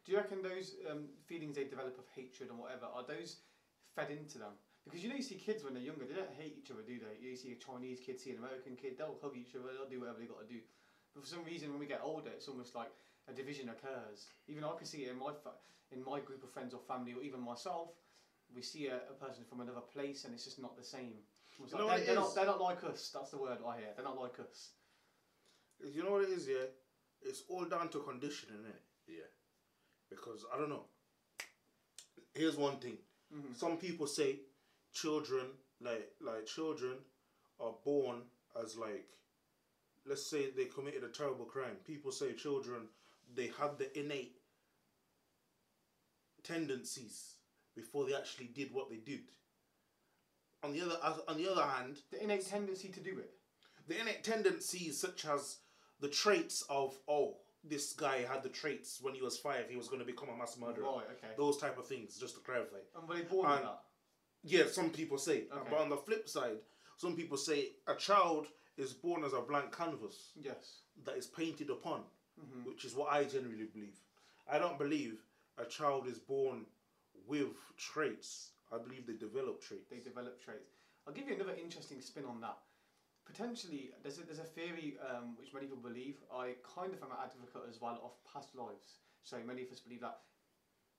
[0.04, 3.36] Do you reckon those um, feelings they develop of hatred and whatever are those
[3.94, 4.52] fed into them?
[4.84, 6.98] Because you know you see kids when they're younger, they don't hate each other, do
[7.02, 7.18] they?
[7.18, 9.98] You see a Chinese kid, see an American kid, they'll hug each other, they'll do
[9.98, 10.60] whatever they got to do.
[11.12, 12.92] But for some reason, when we get older, it's almost like
[13.26, 14.30] a division occurs.
[14.46, 15.32] Even I can see it in my
[15.90, 17.90] in my group of friends or family, or even myself.
[18.56, 21.12] We see a, a person from another place, and it's just not the same.
[21.58, 23.10] Almost You know like they're, they're not, they're not like us.
[23.12, 23.88] That's the word I hear.
[23.94, 24.70] They're not like us.
[25.92, 26.66] You know what it is, yeah?
[27.22, 28.80] It's all down to conditioning, innit?
[29.06, 29.28] Yeah.
[30.08, 30.84] Because I don't know.
[32.34, 32.96] Here's one thing.
[33.34, 33.54] Mm-hmm.
[33.54, 34.40] Some people say
[34.92, 35.46] children,
[35.80, 36.94] like like children,
[37.60, 38.22] are born
[38.62, 39.06] as like,
[40.06, 41.76] let's say they committed a terrible crime.
[41.86, 42.88] People say children
[43.34, 44.36] they have the innate
[46.42, 47.35] tendencies
[47.76, 49.20] before they actually did what they did.
[50.64, 50.96] On the other,
[51.28, 53.30] on the other hand, The innate tendency to do it.
[53.86, 55.58] the innate tendencies such as
[56.00, 59.88] the traits of oh this guy had the traits when he was five he was
[59.88, 61.06] going to become a mass murderer Right.
[61.16, 61.34] Okay.
[61.36, 63.82] those type of things just to clarify And were they born with And- that?
[64.42, 65.70] yeah some people say Okay.
[65.70, 66.58] but on the flip side
[66.96, 70.82] some people say a child is born as a blank canvas Yes.
[71.04, 72.04] that is painted upon
[72.40, 72.64] Mm-hmm.
[72.68, 73.98] which is what i generally believe
[74.48, 75.22] i don't believe
[75.58, 76.66] a child is born
[77.26, 80.76] with traits i believe they develop traits they develop traits.
[81.06, 82.58] I'll give you another interesting spin on that.
[83.26, 86.18] Potentially, there's a, there's a theory um, which many people believe.
[86.34, 88.98] I kind of am an advocate as well of past lives.
[89.22, 90.18] So many of us believe that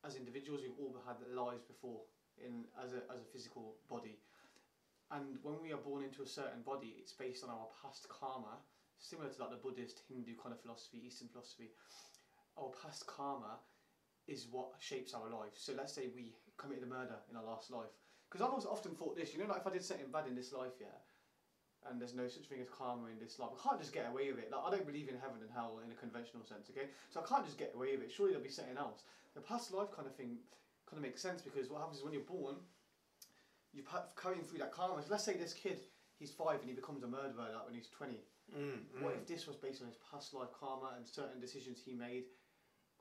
[0.07, 2.07] as individuals, we've all had lives before
[2.39, 4.19] in as a, as a physical body.
[5.11, 8.63] And when we are born into a certain body, it's based on our past karma,
[8.99, 11.71] similar to like the Buddhist, Hindu kind of philosophy, Eastern philosophy.
[12.55, 13.59] Our past karma
[14.27, 15.55] is what shapes our life.
[15.55, 17.91] So let's say we committed a murder in our last life.
[18.29, 20.35] Because I've also often thought this, you know, like if I did something bad in
[20.35, 20.91] this life, yeah,
[21.89, 24.31] and there's no such thing as karma in this life, I can't just get away
[24.31, 24.51] with it.
[24.51, 26.91] Like I don't believe in heaven and hell in a conventional sense, okay?
[27.09, 28.11] So I can't just get away with it.
[28.11, 29.07] Surely there'll be something else.
[29.35, 30.43] The past life kind of thing
[30.89, 32.55] kind of makes sense because what happens is when you're born,
[33.71, 33.87] you're
[34.19, 34.99] carrying through that karma.
[34.99, 35.79] So let's say this kid,
[36.19, 38.19] he's five and he becomes a murderer like when he's 20.
[38.55, 39.17] Mm, What mm.
[39.17, 42.25] if this was based on his past life karma and certain decisions he made,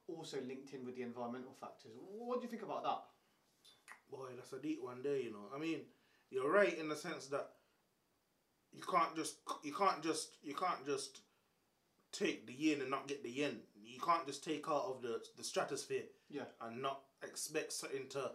[0.08, 1.92] also linked in with the environmental factors?
[1.96, 3.02] What do you think about that?
[4.10, 5.48] Boy, that's a deep one there, you know.
[5.54, 5.80] I mean,
[6.30, 7.48] you're right in the sense that
[8.72, 11.20] you can't just you can't just you can't just
[12.12, 13.58] take the yin and not get the yin.
[13.74, 16.44] You can't just take out of the the stratosphere Yeah.
[16.60, 18.30] and not expect something to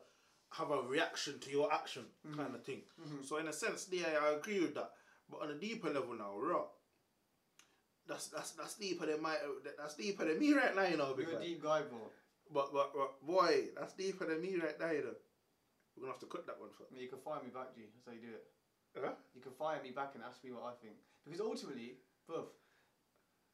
[0.54, 2.40] have a reaction to your action mm-hmm.
[2.40, 2.82] kind of thing.
[3.02, 3.24] Mm-hmm.
[3.24, 4.92] So in a sense, yeah, I agree with that.
[5.30, 6.66] But on a deeper level now, raw.
[8.12, 9.36] That's that's that's deeper than my
[9.80, 11.16] that's deeper than me right now, you know.
[11.16, 12.12] You're a deep guy, bro.
[12.52, 15.16] but, but but boy, that's deeper than me right now, you know.
[15.96, 16.84] We're gonna have to cut that one for.
[16.92, 17.88] You can fire me back, G.
[17.88, 18.44] That's how you do it.
[19.00, 19.16] Huh?
[19.34, 21.00] You can fire me back and ask me what I think.
[21.24, 21.96] Because ultimately,
[22.28, 22.52] bruv,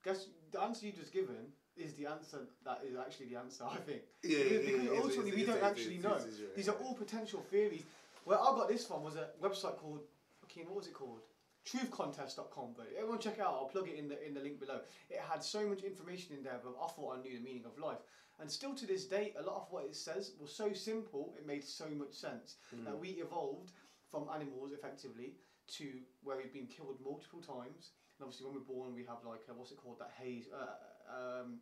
[0.04, 3.78] guess the answer you just given is the answer that is actually the answer, I
[3.78, 4.02] think.
[4.24, 6.18] Yeah, because, yeah, because yeah, ultimately we don't actually know.
[6.56, 7.84] These are all potential theories.
[8.26, 10.02] Where I got this from was a website called,
[10.46, 11.22] okay, what was it called?
[11.68, 13.54] truthcontest.com, but everyone check it out.
[13.60, 14.80] I'll plug it in the in the link below.
[15.10, 17.78] It had so much information in there, but I thought I knew the meaning of
[17.78, 18.00] life.
[18.40, 21.48] And still to this day, a lot of what it says was so simple, it
[21.48, 23.72] made so much sense that we evolved
[24.12, 25.34] from animals effectively
[25.68, 25.90] to
[26.24, 27.92] where we've been killed multiple times.
[28.18, 30.00] And obviously, when we're born, we have like uh, what's it called?
[30.00, 31.60] That haze, uh, um,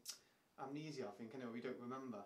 [0.61, 1.07] amnesia.
[1.07, 1.31] I think.
[1.33, 2.19] Anyway, we don't remember.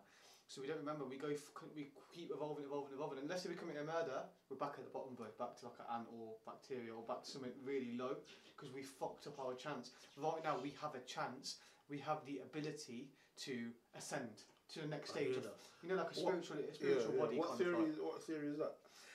[0.50, 1.06] So we don't remember.
[1.06, 1.30] We go.
[1.30, 3.20] F- we keep evolving, evolving, evolving.
[3.22, 5.28] Unless we commit a murder, we're back at the bottom, bro.
[5.38, 8.18] Back to like an ant or bacteria or back to something really low
[8.58, 9.92] because we fucked up our chance.
[10.18, 11.58] Right now, we have a chance.
[11.88, 13.10] We have the ability
[13.46, 14.42] to ascend
[14.74, 15.46] to the next stage of,
[15.82, 17.38] you know, like a What- spiritual, a spiritual body.
[17.38, 17.86] What theory?
[17.90, 18.74] Is, what theory is that?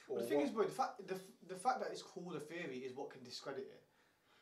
[0.08, 1.18] Or the thing what- is, bro, the fact the,
[1.48, 3.82] the fact that it's called a theory is what can discredit it.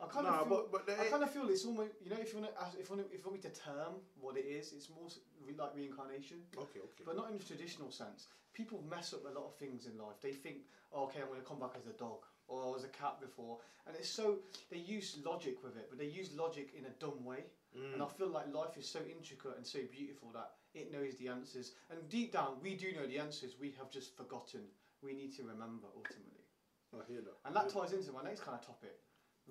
[0.03, 2.19] I kind Nah, of feel, but but I kind of feel it's almost you know
[2.19, 4.47] if you want to if you want if you want me to term what it
[4.47, 5.07] is, it's more
[5.47, 7.05] re- like reincarnation, okay, okay.
[7.07, 8.27] but not in the traditional sense.
[8.53, 10.21] People mess up a lot of things in life.
[10.21, 12.89] They think, oh, okay, I'm going to come back as a dog or as a
[12.89, 14.39] cat before, and it's so
[14.71, 17.45] they use logic with it, but they use logic in a dumb way.
[17.73, 17.95] Mm.
[17.95, 21.29] And I feel like life is so intricate and so beautiful that it knows the
[21.29, 21.73] answers.
[21.91, 23.55] And deep down, we do know the answers.
[23.59, 24.61] We have just forgotten.
[25.01, 26.45] We need to remember ultimately.
[26.93, 27.39] I hear that.
[27.47, 29.01] And that ties into my next kind of topic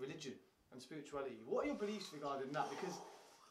[0.01, 0.33] religion
[0.73, 1.37] and spirituality.
[1.45, 2.69] What are your beliefs regarding that?
[2.69, 2.95] Because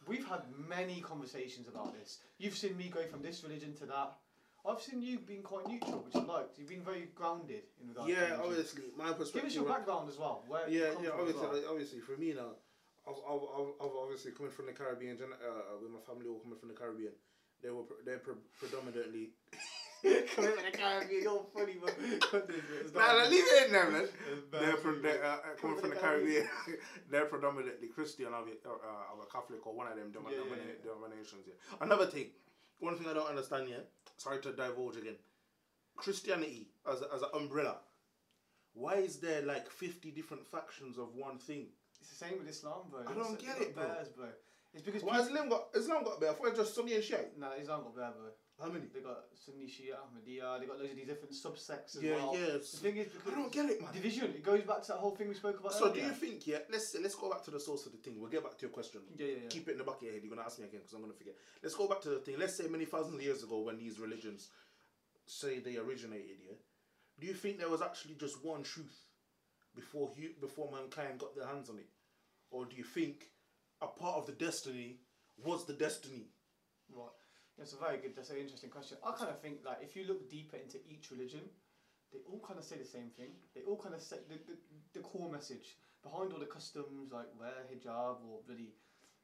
[0.07, 2.19] we've had many conversations about this.
[2.39, 4.17] You've seen me go from this religion to that.
[4.67, 6.59] I've seen you being quite neutral, which I liked.
[6.59, 8.41] You've been very grounded in regards to Yeah, religion.
[8.45, 9.35] obviously, my perspective.
[9.35, 10.45] Give us your background as well.
[10.49, 11.11] Where you yeah, come yeah.
[11.17, 11.71] Obviously, well.
[11.71, 12.53] obviously, for me now,
[13.09, 16.69] I've, I've, I've, obviously coming from the Caribbean, uh, with my family all coming from
[16.69, 17.13] the Caribbean.
[17.63, 19.31] They were they're pre- predominantly.
[20.03, 24.09] Coming from the Caribbean, you're funny, it's Nah, nah, leave it in there, man.
[24.51, 25.03] They're, you.
[25.03, 26.47] they're uh, uh, coming from the Caribbean.
[26.47, 26.79] Caribbean.
[27.11, 30.73] they're predominantly Christian or uh, or Catholic or one of them Yeah, yeah, yeah.
[30.83, 31.45] denominations.
[31.47, 31.55] Yeah.
[31.81, 32.27] Another thing,
[32.79, 33.89] one thing I don't understand yet.
[34.17, 35.17] Sorry to divulge again.
[35.97, 37.77] Christianity as a, as an umbrella.
[38.73, 41.67] Why is there like fifty different factions of one thing?
[42.01, 43.01] It's the same with Islam, bro.
[43.01, 43.85] I don't It's- get it, bro.
[43.85, 44.27] Bears, bro.
[44.73, 46.33] It's because Why has people, Islam got Islam got better?
[46.33, 47.37] I thought it was just Sunni and Shiite.
[47.37, 48.31] nah, Islam got bear, bro.
[48.61, 48.87] How many?
[48.92, 50.61] They got Sunni Shia, Ahmadiyya.
[50.61, 52.37] They got loads of these different subsects as Yeah, well.
[52.37, 52.73] yes.
[52.73, 53.92] The thing is, because I don't get it, man.
[53.92, 54.27] division.
[54.35, 55.73] It goes back to that whole thing we spoke about.
[55.73, 56.46] So do you think?
[56.46, 58.20] Yeah, let's let's go back to the source of the thing.
[58.20, 59.01] We'll get back to your question.
[59.16, 59.49] Yeah, yeah, yeah.
[59.49, 60.23] Keep it in the back of your head.
[60.23, 61.37] You're gonna ask me again because I'm gonna forget.
[61.62, 62.38] Let's go back to the thing.
[62.38, 64.49] Let's say many thousands of years ago when these religions
[65.27, 66.38] say they originated.
[66.46, 66.57] Yeah,
[67.18, 69.07] do you think there was actually just one truth
[69.75, 71.88] before hu- before mankind got their hands on it,
[72.51, 73.31] or do you think
[73.81, 74.99] a part of the destiny
[75.42, 76.27] was the destiny?
[76.92, 77.09] Right.
[77.61, 78.16] That's a very good.
[78.16, 78.96] That's an interesting question.
[79.05, 81.44] I kind of think like if you look deeper into each religion,
[82.11, 83.37] they all kind of say the same thing.
[83.55, 84.57] They all kind of say the, the,
[84.94, 88.73] the core message behind all the customs, like wear hijab or bloody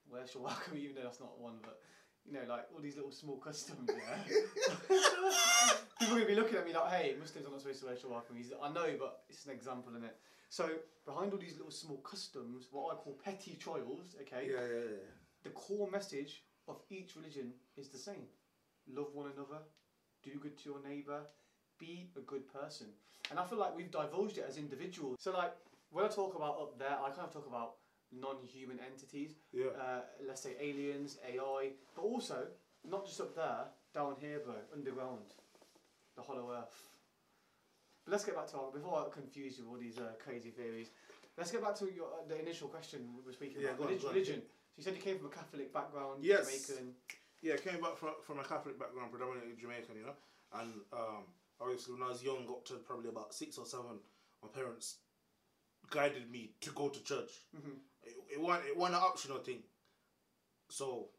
[0.07, 1.81] wear shawaka, even though that's not one, but
[2.27, 3.89] you know, like all these little small customs.
[3.89, 4.21] Yeah.
[5.99, 7.97] People are gonna be looking at me like, hey, Muslims are not supposed to wear
[7.97, 8.37] shawaka.
[8.63, 10.17] I know, but it's an example in it.
[10.51, 10.69] So
[11.07, 14.97] behind all these little small customs, what I call petty trials, okay, Yeah, yeah, yeah.
[15.43, 18.27] the core message of each religion is the same
[18.89, 19.59] love one another,
[20.23, 21.21] do good to your neighbour,
[21.79, 22.87] be a good person.
[23.31, 25.17] And I feel like we've divulged it as individuals.
[25.19, 25.53] So, like,
[25.91, 27.75] when I talk about up there, I kind of talk about
[28.13, 29.71] non human entities, Yeah.
[29.77, 32.47] uh, let's say aliens, AI, but also
[32.89, 35.35] not just up there, down here, bro, underground,
[36.15, 36.89] the hollow earth.
[38.05, 40.51] But let's get back to our, before I confuse you with all these uh, crazy
[40.51, 40.91] theories,
[41.37, 43.85] let's get back to your, uh, the initial question we were speaking Yeah, about go
[43.89, 44.15] on, go on.
[44.15, 44.43] religion.
[44.77, 46.47] You said you came from a Catholic background, Yes.
[46.69, 46.95] Jamaican.
[47.43, 50.17] Yeah, came back from from a Catholic background, predominantly Jamaican, you know.
[50.55, 51.25] And um,
[51.61, 53.99] obviously, when I was young, got to probably about six or seven,
[54.43, 54.97] my parents
[55.91, 57.31] guided me to go to church.
[57.57, 57.77] Mhm.
[58.03, 59.63] It, it wasn't it wasn't an optional thing.
[60.69, 61.11] So,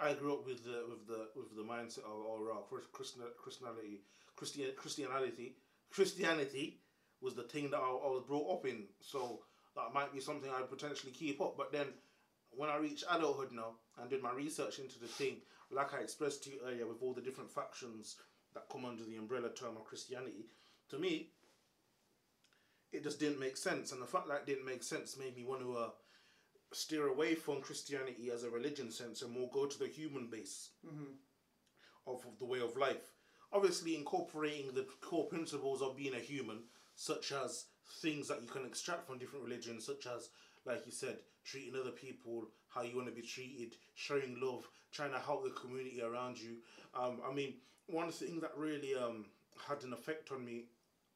[0.00, 4.00] I grew up with the with the with the mindset of Chris- Christian Christianity
[4.36, 5.56] Christian Christianity
[5.90, 6.80] Christianity
[7.20, 8.84] was the thing that I, I was brought up in.
[9.00, 9.40] So
[9.76, 11.56] that might be something I'd potentially keep up.
[11.56, 11.86] But then
[12.50, 15.36] when I reached adulthood now and did my research into the thing,
[15.70, 18.16] like I expressed to you earlier, with all the different factions
[18.54, 20.46] that come under the umbrella term of Christianity,
[20.90, 21.30] to me,
[22.92, 23.92] it just didn't make sense.
[23.92, 25.90] And the fact that it didn't make sense made me want to uh,
[26.72, 30.70] steer away from Christianity as a religion sense and more go to the human base
[30.86, 31.16] Mhm.
[32.06, 33.12] of, of the way of life.
[33.52, 37.66] Obviously, incorporating the core principles of being a human, such as
[38.00, 40.30] things that you can extract from different religions, such as,
[40.66, 41.18] like you said,
[41.50, 45.50] treating other people how you want to be treated, showing love, trying to help the
[45.50, 46.56] community around you.
[46.94, 47.54] Um, I mean,
[47.86, 49.26] one thing that really um,
[49.66, 50.64] had an effect on me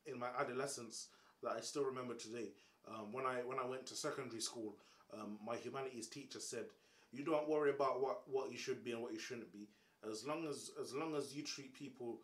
[0.07, 1.09] in my adolescence
[1.43, 2.49] that I still remember today.
[2.89, 4.77] Um, when I when I went to secondary school,
[5.15, 6.67] um, my humanities teacher said,
[7.13, 9.69] "You don't worry about what, what you should be and what you shouldn't be.
[10.11, 12.19] As long as as long as you treat people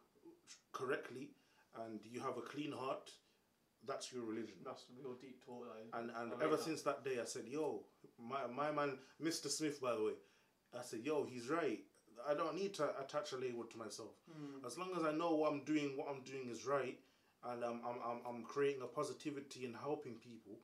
[0.72, 1.30] correctly
[1.84, 3.10] and you have a clean heart,
[3.86, 4.56] that's your religion.
[4.64, 5.66] That's real deep talk.
[5.92, 6.64] And and I ever that.
[6.64, 7.84] since that day, I said, "Yo,
[8.18, 9.48] my my man, Mr.
[9.48, 10.12] Smith, by the way."
[10.78, 11.80] I said, "Yo, he's right.
[12.28, 14.10] I don't need to attach a label to myself.
[14.30, 14.66] Hmm.
[14.66, 16.98] As long as I know what I'm doing, what I'm doing is right,
[17.44, 20.58] and I'm I'm, I'm, I'm creating a positivity and helping people.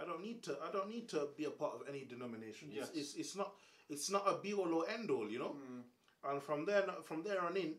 [0.00, 0.56] I don't need to.
[0.66, 2.68] I don't need to be a part of any denomination.
[2.72, 2.88] Yes.
[2.94, 3.52] It's, it's it's not
[3.90, 5.56] it's not a be all or end all, you know.
[5.58, 5.80] Hmm.
[6.30, 7.74] And from there from there on in,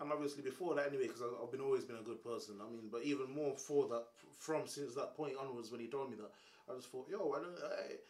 [0.00, 2.56] and obviously before that anyway, because I've been always been a good person.
[2.60, 4.04] I mean, but even more for that
[4.38, 6.30] from since that point onwards when he told me that,
[6.70, 7.56] I just thought, yo, I don't.
[7.56, 8.04] I, it's a bit-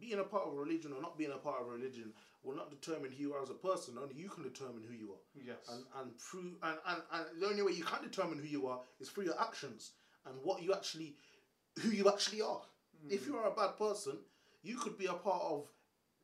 [0.00, 2.56] being a part of a religion or not being a part of a religion will
[2.56, 3.94] not determine who you are as a person.
[4.00, 5.56] Only you can determine who you are Yes.
[5.70, 8.80] and and through and, and, and the only way you can determine who you are
[9.00, 9.92] is through your actions
[10.26, 11.16] and what you actually
[11.80, 12.62] who you actually are.
[13.08, 13.26] If mm.
[13.28, 14.18] you are a bad person,
[14.62, 15.68] you could be a part of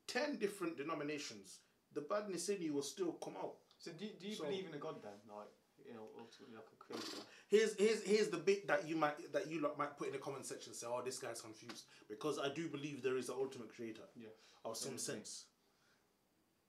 [0.06, 1.58] ten different denominations.
[1.92, 3.54] The badness in you will still come out.
[3.78, 5.18] so do, do you so- believe in a God then?
[5.28, 5.48] Like
[5.86, 7.24] you know, ultimately like a creator.
[7.50, 10.18] Here's here's here's the bit that you might that you lot might put in the
[10.20, 13.34] comment section and say, oh, this guy's confused because I do believe there is an
[13.38, 14.02] ultimate creator.
[14.16, 14.30] Yes.
[14.64, 15.46] of some sense.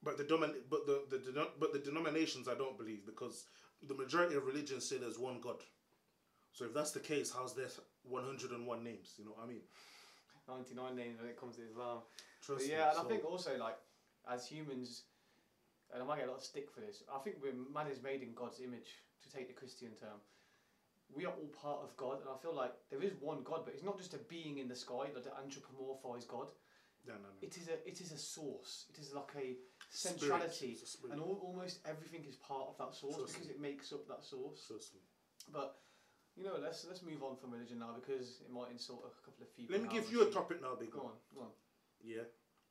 [0.04, 3.46] But the domin- but the, the denom- but the denominations I don't believe because
[3.88, 5.58] the majority of religions say there's one God.
[6.54, 7.67] So if that's the case, how's there
[8.04, 9.13] 101 names?
[9.17, 9.62] You know what I mean?
[10.50, 12.00] 99 names when it comes to Islam.
[12.44, 12.74] Trust But me.
[12.74, 13.78] yeah, and so- I think also like
[14.28, 15.04] as humans,
[15.94, 17.04] and I might get a lot of stick for this.
[17.13, 20.17] I think we're man is made in God's image to take the Christian term.
[21.15, 23.74] We are all part of God, and I feel like there is one God, but
[23.74, 26.52] it's not just a being in the sky, like anthropomorphize God.
[27.06, 27.41] no, no, no.
[27.41, 28.86] It is a it is a source.
[28.89, 29.58] It is like a
[29.89, 33.91] centrality, a and all, almost everything is part of that source Trust because it makes
[33.91, 34.69] up that source.
[34.93, 35.02] Me.
[35.52, 35.82] But
[36.36, 39.43] you know, let's let's move on from religion now because it might insult a couple
[39.43, 39.76] of people.
[39.76, 41.54] Let me give you a topic now, big Go on, go on.
[42.04, 42.24] Yeah.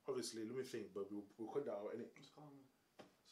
[0.09, 2.09] Obviously, let me think, but we'll, we'll cut that out, innit?
[2.39, 2.51] On.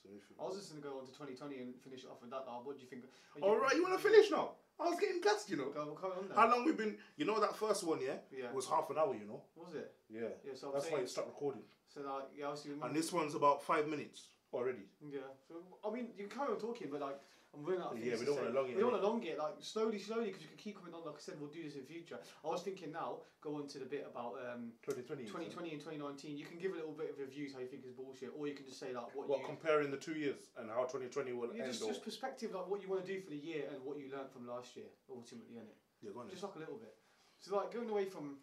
[0.02, 0.22] So think.
[0.40, 2.44] I was just going to go on to 2020 and finish it off with that.
[2.46, 3.04] Now, what do you think?
[3.04, 4.52] are All right, you want to finish now?
[4.80, 5.70] I was getting gassed, you know.
[5.74, 6.36] Go, go on then.
[6.36, 6.96] How long we've been?
[7.16, 8.52] You know that first one, yeah, Yeah.
[8.52, 9.12] was half an hour.
[9.14, 9.42] You know.
[9.56, 9.92] was it?
[10.08, 10.30] Yeah.
[10.46, 10.54] Yeah.
[10.54, 11.04] So I'm That's why saying.
[11.04, 11.62] it stopped recording.
[11.92, 12.72] So like, yeah, obviously.
[12.80, 14.86] And this one's about five minutes already.
[15.02, 15.26] Yeah.
[15.48, 17.18] So I mean, you carry on talking, but like,
[17.54, 18.42] I'm running out of Yeah, we don't say.
[18.44, 19.38] wanna long it, We don't want to long it.
[19.38, 21.04] Like slowly, slowly, because you can keep coming on.
[21.04, 22.18] Like I said, we'll do this in future.
[22.44, 25.24] I was thinking now, go on to the bit about um, 2020.
[25.24, 26.36] 2020 and 2019.
[26.36, 28.54] You can give a little bit of reviews how you think is bullshit, or you
[28.54, 29.46] can just say like what What you.
[29.48, 31.64] comparing the two years and how 2020 will end?
[31.64, 34.12] just, just perspective, like what you want to do for the year and what you
[34.12, 35.72] learned from last year, ultimately, innit?
[36.04, 36.28] yeah, go on.
[36.28, 36.94] Just like a little bit.
[37.40, 38.38] So like going away from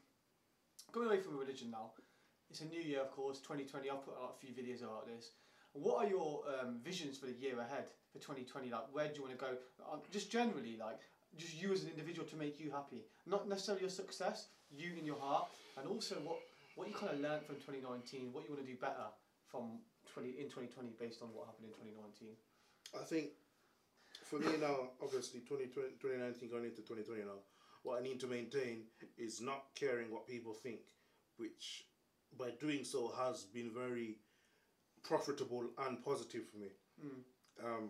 [0.92, 1.92] going away from religion now.
[2.50, 3.40] It's a new year, of course.
[3.40, 3.90] 2020.
[3.90, 5.32] I've put out a few videos about this.
[5.76, 8.72] What are your um, visions for the year ahead for 2020?
[8.72, 9.52] Like, where do you want to go?
[9.92, 11.00] Um, just generally, like,
[11.38, 13.04] just you as an individual to make you happy.
[13.28, 16.40] Not necessarily your success, you in your heart, and also what
[16.76, 18.32] what you kind of learned from 2019.
[18.32, 19.12] What you want to do better
[19.52, 19.80] from
[20.14, 22.32] 20 in 2020 based on what happened in 2019.
[22.96, 23.36] I think
[24.24, 27.44] for me now, obviously 2020, 2019 going into 2020 now,
[27.84, 30.88] what I need to maintain is not caring what people think,
[31.36, 31.86] which
[32.40, 34.18] by doing so has been very
[35.08, 36.68] profitable and positive for me.
[37.04, 37.66] Mm.
[37.66, 37.90] Um,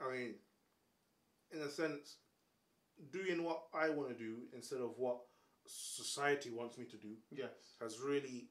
[0.00, 0.34] I mean,
[1.52, 2.16] in a sense,
[3.10, 5.18] doing what I want to do instead of what
[5.66, 7.50] society wants me to do Yes.
[7.80, 8.46] has really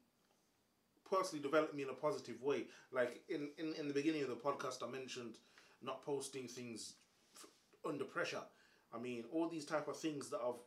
[1.10, 2.66] personally developed me in a positive way.
[2.92, 5.38] Like in, in, in the beginning of the podcast, I mentioned
[5.82, 6.94] not posting things
[7.36, 7.46] f-
[7.86, 8.44] under pressure.
[8.94, 10.60] I mean, all these type of things that I've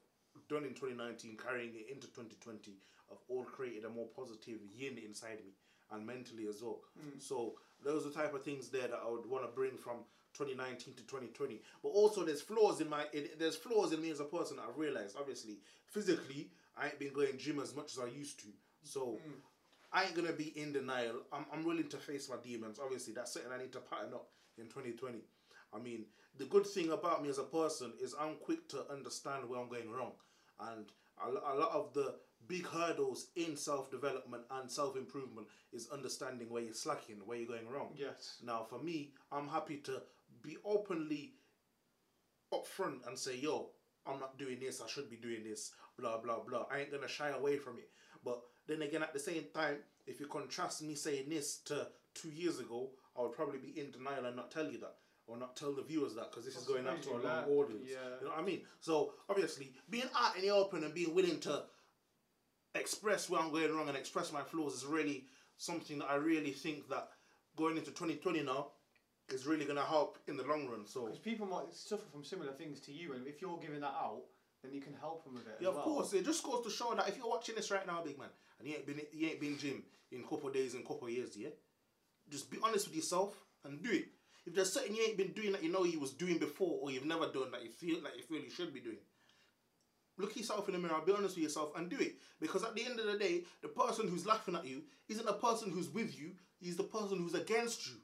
[0.48, 2.72] done in 2019, carrying it into 2020,
[3.09, 5.52] have all created a more positive yin inside me
[5.92, 6.80] and mentally as well.
[7.00, 7.18] Hmm.
[7.18, 9.98] So those are the type of things there that I would want to bring from
[10.34, 11.60] 2019 to 2020.
[11.82, 14.78] But also, there's flaws in my in, there's flaws in me as a person I've
[14.78, 15.16] realized.
[15.18, 18.48] Obviously, physically, I ain't been going gym as much as I used to.
[18.82, 19.18] So.
[19.24, 19.40] Hmm.
[19.96, 21.20] I ain't gonna be in denial.
[21.32, 22.80] I'm, I'm willing to face my demons.
[22.82, 24.26] Obviously, that's something I need to pattern up
[24.58, 25.20] in 2020.
[25.72, 29.48] I mean, the good thing about me as a person is I'm quick to understand
[29.48, 30.12] where I'm going wrong,
[30.60, 30.86] and
[31.22, 32.16] a, a lot of the
[32.48, 37.48] big hurdles in self development and self improvement is understanding where you're slacking, where you're
[37.48, 37.90] going wrong.
[37.96, 38.38] Yes.
[38.44, 40.02] Now, for me, I'm happy to
[40.42, 41.35] be openly
[42.52, 43.71] upfront and say, yo,
[44.06, 46.66] I'm not doing this, I should be doing this, blah, blah, blah.
[46.71, 47.88] I ain't gonna shy away from it.
[48.25, 52.31] But then again, at the same time, if you contrast me saying this to two
[52.31, 54.96] years ago, I would probably be in denial and not tell you that.
[55.27, 57.88] Or not tell the viewers that because this is going out to a long audience.
[57.90, 57.96] yeah.
[58.21, 58.60] You know what I mean?
[58.81, 61.62] So obviously, being out in the open and being willing to
[62.75, 65.25] express where I'm going wrong and express my flaws is really
[65.56, 67.08] something that I really think that
[67.56, 68.68] going into 2020 now
[69.33, 70.87] is really going to help in the long run.
[70.87, 73.94] So Because people might suffer from similar things to you, and if you're giving that
[73.98, 74.22] out,
[74.62, 75.56] then you can help them with it.
[75.60, 75.85] yeah, of well.
[75.85, 78.29] course, it just goes to show that if you're watching this right now, big man,
[78.58, 81.06] and you ain't been you ain't been gym in a couple of days and couple
[81.06, 81.50] of years, yeah,
[82.31, 84.06] just be honest with yourself and do it.
[84.46, 86.90] If there's something you ain't been doing that you know you was doing before, or
[86.90, 88.98] you've never done that you feel like you feel you should be doing,
[90.19, 92.17] look yourself in the mirror, be honest with yourself, and do it.
[92.40, 95.33] Because at the end of the day, the person who's laughing at you isn't the
[95.33, 97.94] person who's with you, he's the person who's against you.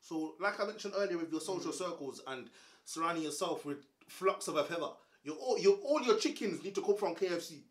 [0.00, 1.78] So, like I mentioned earlier with your social mm.
[1.78, 2.48] circles and
[2.84, 4.90] surrounding yourself with flocks of a feather,
[5.24, 7.62] your all, your, all your chickens need to come from KFC.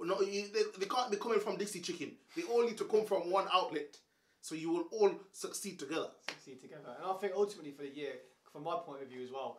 [0.00, 2.12] No, you, they, they can't be coming from Dixy Chicken.
[2.34, 3.98] They all need to come from one outlet.
[4.40, 6.08] So you will all succeed together.
[6.28, 6.96] succeed together.
[6.98, 8.14] And I think ultimately for the year,
[8.50, 9.58] from my point of view as well,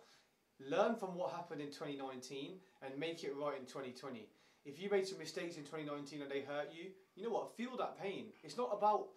[0.70, 4.28] learn from what happened in 2019 and make it right in 2020.
[4.66, 7.56] If you made some mistakes in 2019 and they hurt you, you know what?
[7.58, 8.28] Feel that pain.
[8.44, 9.08] It's not about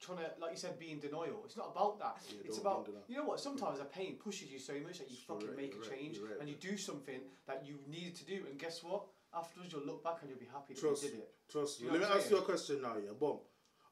[0.00, 1.42] trying to, like you said, be in denial.
[1.44, 2.16] It's not about that.
[2.30, 3.40] Yeah, it's about, you know what?
[3.40, 6.18] Sometimes the pain pushes you so much that you fucking right, make a right, change
[6.18, 8.44] right, and you do something that you needed to do.
[8.48, 9.04] And guess what?
[9.36, 11.28] Afterwards, you'll look back and you'll be happy that Trust, you did it.
[11.50, 13.40] trust you know Let me I'm ask you a question now, yeah, Bob.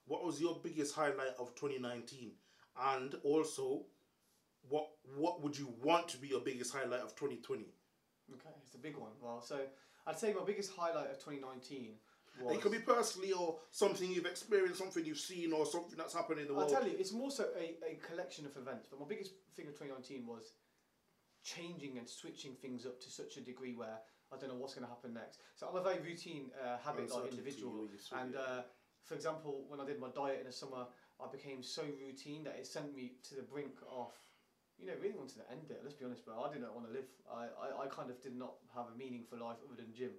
[0.06, 2.32] What was your biggest highlight of 2019?
[2.80, 3.82] And also,
[4.68, 7.66] what what would you want to be your biggest highlight of 2020?
[8.34, 9.10] Okay, it's a big one.
[9.20, 9.60] Well, so
[10.06, 11.94] I'd say my biggest highlight of 2019
[12.40, 12.56] was.
[12.56, 16.40] It could be personally or something you've experienced, something you've seen, or something that's happened
[16.40, 16.72] in the world.
[16.72, 18.86] I'll tell you, it's more so a, a collection of events.
[18.90, 20.54] But my biggest thing of 2019 was
[21.42, 23.98] changing and switching things up to such a degree where
[24.32, 25.40] I don't know what's going to happen next.
[25.56, 28.62] So I'm a very routine uh, habit like individual, see, and uh,
[29.04, 30.86] for example, when I did my diet in the summer,
[31.20, 34.12] I became so routine that it sent me to the brink of.
[34.78, 35.80] You know, really wanted to end it.
[35.82, 36.42] Let's be honest, bro.
[36.42, 37.06] I did not want to live.
[37.30, 40.10] I, I, I kind of did not have a meaningful life other than gym.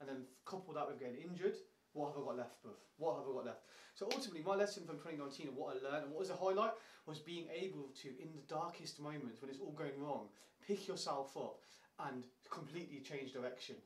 [0.00, 1.56] And then couple that with getting injured,
[1.92, 2.78] what have I got left, bruv?
[2.96, 3.62] What have I got left?
[3.94, 6.72] So ultimately, my lesson from 2019 and what I learned and what was a highlight
[7.06, 10.28] was being able to, in the darkest moments when it's all going wrong,
[10.66, 11.60] pick yourself up
[12.08, 13.76] and completely change direction.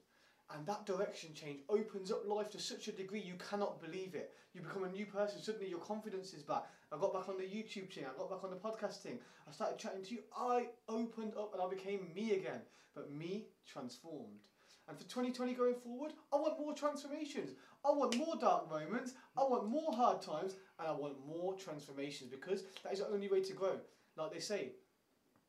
[0.54, 4.32] And that direction change opens up life to such a degree you cannot believe it.
[4.54, 5.42] You become a new person.
[5.42, 6.64] Suddenly your confidence is back.
[6.92, 8.04] I got back on the YouTube thing.
[8.04, 9.18] I got back on the podcasting.
[9.48, 10.20] I started chatting to you.
[10.36, 12.60] I opened up and I became me again.
[12.94, 14.46] But me transformed.
[14.88, 17.50] And for 2020 going forward, I want more transformations.
[17.84, 19.14] I want more dark moments.
[19.36, 20.54] I want more hard times.
[20.78, 23.78] And I want more transformations because that is the only way to grow.
[24.16, 24.70] Like they say,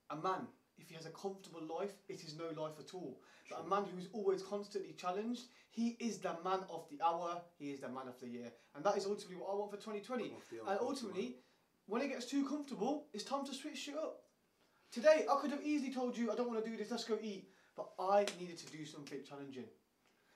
[0.10, 3.20] a man, if he has a comfortable life, it is no life at all.
[3.50, 7.72] But a man who's always constantly challenged, he is the man of the hour, he
[7.72, 8.52] is the man of the year.
[8.76, 10.24] And that is ultimately what I want for 2020.
[10.26, 11.38] Of the hour, And ultimately,
[11.86, 14.22] when it gets too comfortable, it's time to switch shit up.
[14.92, 17.18] Today, I could have easily told you, I don't want to do this, let's go
[17.22, 17.50] eat.
[17.76, 19.66] But I needed to do something challenging.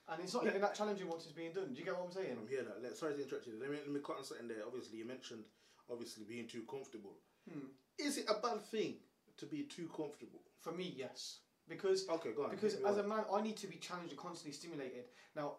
[0.07, 1.73] And it's not even that challenging once it's being done.
[1.73, 2.37] Do you get what I'm saying?
[2.39, 2.63] I'm here.
[2.63, 2.97] That.
[2.97, 3.53] Sorry to interrupt you.
[3.59, 4.57] Let me let me cut on something there.
[4.65, 5.43] Obviously, you mentioned
[5.89, 7.17] obviously being too comfortable.
[7.49, 7.71] Hmm.
[7.97, 8.95] Is it a bad thing
[9.41, 10.39] to be too comfortable?
[10.61, 11.39] For me, yes.
[11.67, 12.51] Because Okay, go on.
[12.51, 15.05] Because as a man, I need to be challenged and constantly stimulated.
[15.35, 15.57] Now,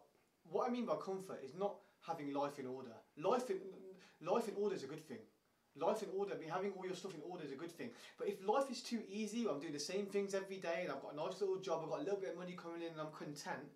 [0.50, 1.74] what I mean by comfort is not
[2.06, 2.94] having life in order.
[3.16, 3.58] Life in
[4.20, 5.18] life in order is a good thing.
[5.74, 7.90] Life in order, be having all your stuff in order is a good thing.
[8.18, 11.00] But if life is too easy, I'm doing the same things every day, and I've
[11.00, 13.00] got a nice little job, I've got a little bit of money coming in, and
[13.00, 13.72] I'm content.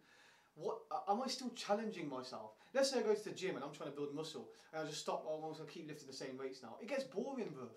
[0.57, 0.79] What
[1.09, 2.53] am I still challenging myself?
[2.75, 4.87] Let's say I go to the gym and I'm trying to build muscle, and I
[4.87, 5.25] just stop.
[5.27, 6.77] Oh, I'm going to keep lifting the same weights now.
[6.83, 7.73] It gets boring, bruv.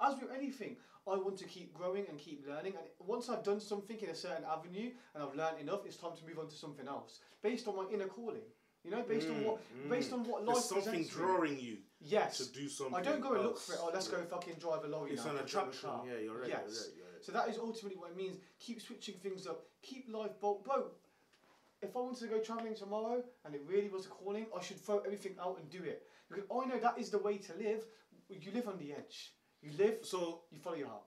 [0.00, 0.76] As with anything,
[1.06, 2.74] I want to keep growing and keep learning.
[2.76, 6.12] And once I've done something in a certain avenue and I've learned enough, it's time
[6.16, 8.42] to move on to something else based on my inner calling.
[8.84, 9.88] You know, based on Mm, what, mm.
[9.90, 12.38] based on what life There's something drawing you Yes.
[12.38, 12.96] to do something.
[12.96, 13.78] I don't go and look for it.
[13.80, 14.16] Oh, let's Yeah.
[14.18, 15.30] go fucking drive a lorry It's now.
[15.30, 15.90] an a attraction.
[16.04, 16.48] Yeah, you're right.
[16.48, 16.60] Yes.
[16.66, 16.96] You're right.
[16.96, 17.24] You're right.
[17.24, 18.38] So that is ultimately what it means.
[18.58, 19.64] Keep switching things up.
[19.82, 20.64] Keep life bolt.
[20.64, 20.90] Bro,
[21.80, 24.80] if I wanted to go travelling tomorrow and it really was a calling, I should
[24.80, 26.04] throw everything out and do it.
[26.28, 27.86] Because I know that is the way to live.
[28.28, 29.32] You live on the edge.
[29.62, 31.02] You live, So, you follow your heart.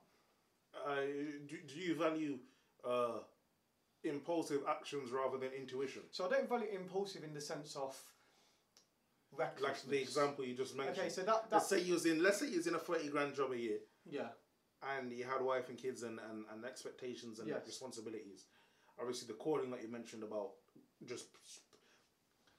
[0.88, 1.02] uh,
[1.48, 2.38] do, do you value
[2.88, 3.20] uh,
[4.04, 6.04] impulsive actions rather than intuition?
[6.12, 7.98] So I don't value impulsive in the sense of
[9.36, 9.84] recklessness.
[9.84, 11.00] Like the example you just mentioned.
[11.00, 12.24] Okay, so that, let's say you was in.
[12.24, 13.80] Let's say you was in a thirty grand job a year,
[14.10, 14.30] yeah,
[14.98, 17.62] and you had wife and kids and, and, and expectations and Yes.
[17.66, 18.46] responsibilities.
[19.00, 20.52] Obviously, the calling that you mentioned about
[21.06, 21.26] just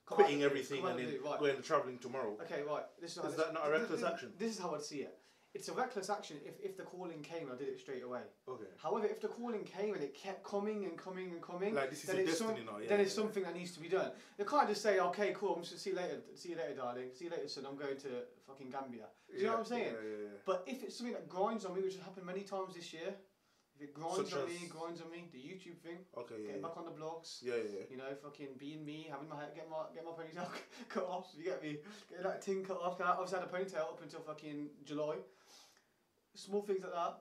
[0.06, 1.38] Come quitting everything and then right.
[1.40, 2.36] going traveling tomorrow.
[2.42, 2.84] Okay, right.
[3.00, 4.32] This is, Is this- that not a reckless this- action?
[4.38, 5.18] This is how I'd see it.
[5.56, 8.20] It's a reckless action if, if the calling came and I did it straight away.
[8.46, 8.66] Okay.
[8.76, 12.04] However, if the calling came and it kept coming and coming and coming, Like this
[12.04, 12.50] is then it's some-.
[12.50, 12.88] Yeah.
[12.90, 14.10] then it's yeah, something that needs to be done.
[14.38, 17.08] You can't just say, okay, cool, I'm just see you later, see you later, darling,
[17.14, 17.64] see you later, son.
[17.66, 18.08] I'm going to
[18.46, 19.06] fucking Gambia.
[19.32, 19.94] Do you know what I'm saying?
[20.44, 23.14] But if it's something that grinds on me, which has happened many times this year,
[23.76, 26.62] if it grinds Such on me, grinds on me, the YouTube thing, Okay, yeah, getting
[26.62, 26.68] yeah.
[26.68, 27.42] back on the blogs.
[27.42, 27.84] Yeah, yeah, yeah.
[27.90, 30.48] You know, fucking being me, having my hair, get my get my ponytail
[30.88, 31.28] cut off.
[31.36, 31.78] You get me?
[32.08, 33.00] Getting that tin cut off.
[33.00, 35.16] I obviously had a ponytail up until fucking July.
[36.36, 37.18] Small things like that.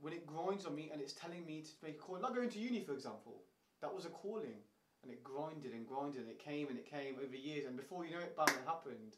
[0.00, 2.50] When it grinds on me and it's telling me to make a call, not going
[2.50, 3.42] to uni, for example,
[3.80, 4.62] that was a calling,
[5.02, 8.04] and it grinded and grinded, and it came and it came over years, and before
[8.04, 9.16] you know it, bam, it happened.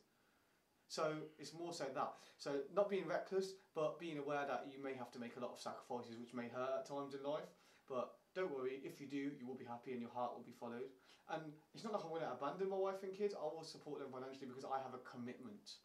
[0.88, 2.12] So it's more so that.
[2.36, 5.52] So not being reckless, but being aware that you may have to make a lot
[5.52, 7.48] of sacrifices, which may hurt at times in life.
[7.88, 8.80] But don't worry.
[8.82, 10.90] If you do, you will be happy and your heart will be followed.
[11.30, 11.42] And
[11.74, 13.34] it's not like I'm going to abandon my wife and kids.
[13.38, 15.78] I will support them financially because I have a commitment.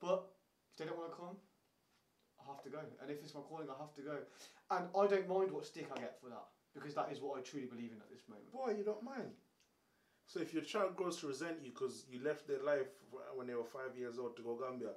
[0.00, 0.30] But
[0.70, 1.36] if they don't want to come,
[2.44, 2.78] I have to go.
[3.00, 4.16] And if it's my calling, I have to go.
[4.70, 7.40] And I don't mind what stick I get for that because that is what I
[7.40, 8.52] truly believe in at this moment.
[8.52, 9.32] Boy, you don't mind.
[10.26, 12.88] So if your child grows to resent you because you left their life
[13.34, 14.96] when they were five years old to go Gambia,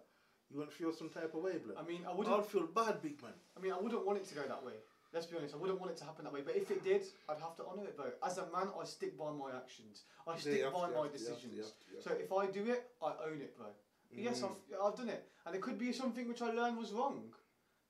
[0.49, 1.75] you wouldn't feel some type of way, blood.
[1.77, 2.35] I mean, I wouldn't.
[2.35, 3.33] I'd feel bad, big man.
[3.55, 4.79] I mean, I wouldn't want it to go that way.
[5.13, 5.53] Let's be honest.
[5.53, 6.41] I wouldn't want it to happen that way.
[6.43, 8.11] But if it did, I'd have to honour it, though.
[8.25, 10.03] As a man, I stick by my actions.
[10.27, 11.73] I stick by to, my have to, you have to, decisions.
[11.95, 13.67] to, So if I do it, I own it, bro.
[14.11, 14.51] Yes, Mm.
[14.51, 17.33] I've, I've done it, and it could be something which I learned was wrong.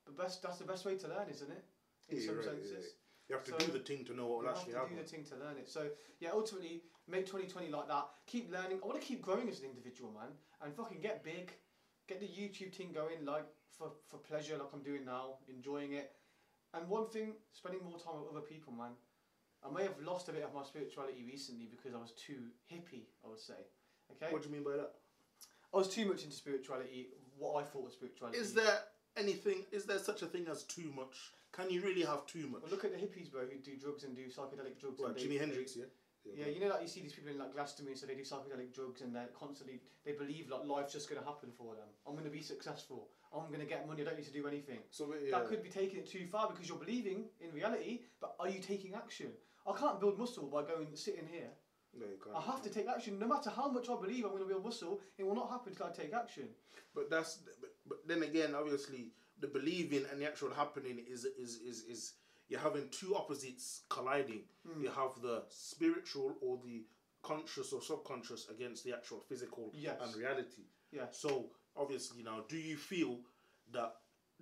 [0.06, 1.66] But best that's the best way to learn, isn't it?
[2.10, 2.94] In Yeah, some right, yeah, senses.
[3.30, 4.96] You have to So- do the thing to know what You have actually to do
[4.96, 5.68] the thing to learn it.
[5.70, 5.90] So
[6.20, 8.10] yeah, ultimately make 2020 like that.
[8.26, 8.80] Keep learning.
[8.82, 10.30] I want to keep growing as an individual, man,
[10.62, 11.52] and fucking get big.
[12.08, 13.46] Get the YouTube thing going, like
[13.78, 16.16] for for pleasure, like I'm doing now, enjoying it.
[16.74, 18.96] And one thing, spending more time with other people, man.
[19.64, 23.08] I may have lost a bit of my spirituality recently because I was too hippie.
[23.26, 23.60] I would say.
[24.12, 24.32] Okay.
[24.32, 24.94] What do you mean by that?
[25.74, 27.08] I was too much into spirituality.
[27.38, 28.40] What I thought was spirituality.
[28.40, 28.80] Is there
[29.16, 29.66] anything?
[29.72, 31.16] Is there such a thing as too much?
[31.52, 32.62] Can you really have too much?
[32.64, 35.00] Well, look at the hippies, bro, who do drugs and do psychedelic drugs.
[35.00, 35.86] Well, and they- Jimi Hendrix, yeah.
[36.36, 38.74] Yeah, you know, like you see these people in like Glastonbury, so they do psychedelic
[38.74, 41.88] drugs, and they're constantly they believe like life's just going to happen for them.
[42.06, 43.08] I'm going to be successful.
[43.34, 44.02] I'm going to get money.
[44.02, 44.80] I don't need to do anything.
[44.90, 45.38] So yeah.
[45.38, 48.60] That could be taking it too far because you're believing in reality, but are you
[48.60, 49.28] taking action?
[49.66, 51.50] I can't build muscle by going sitting here.
[52.00, 52.36] No, you can't.
[52.36, 54.64] I have to take action, no matter how much I believe I'm going to build
[54.64, 55.00] muscle.
[55.18, 56.50] It will not happen until I take action.
[56.94, 61.58] But that's but, but then again, obviously, the believing and the actual happening is is
[61.62, 62.14] is is
[62.50, 64.42] you're having two opposites colliding.
[64.66, 64.82] Hmm.
[64.84, 66.86] You have the spiritual or the
[67.24, 69.98] conscious or subconscious against the actual physical Yes.
[70.02, 70.64] and reality.
[70.92, 71.08] Yeah.
[71.12, 73.20] So obviously now, do you feel
[73.74, 73.96] that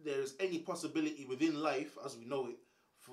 [0.04, 2.58] there is any possibility within life, as we know it,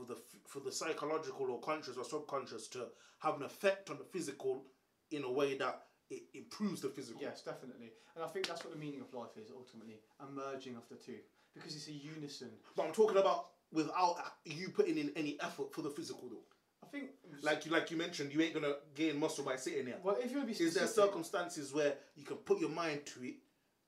[0.03, 2.87] for the for the psychological or conscious or subconscious to
[3.21, 4.65] have an effect on the physical
[5.11, 7.23] in a way that it improves the physical?
[7.23, 7.93] Yes, definitely.
[8.15, 10.97] And I think that's what the meaning of life is ultimately, a merging of the
[10.97, 11.19] two,
[11.55, 12.51] because it's a unison.
[12.77, 16.45] But I'm talking about without you putting in any effort for the physical though.
[16.83, 17.11] I think
[17.43, 19.99] Like you like you mentioned, you ain't gonna gain muscle by sitting there.
[20.03, 23.37] Well, if you be Is there circumstances where you can put your mind to it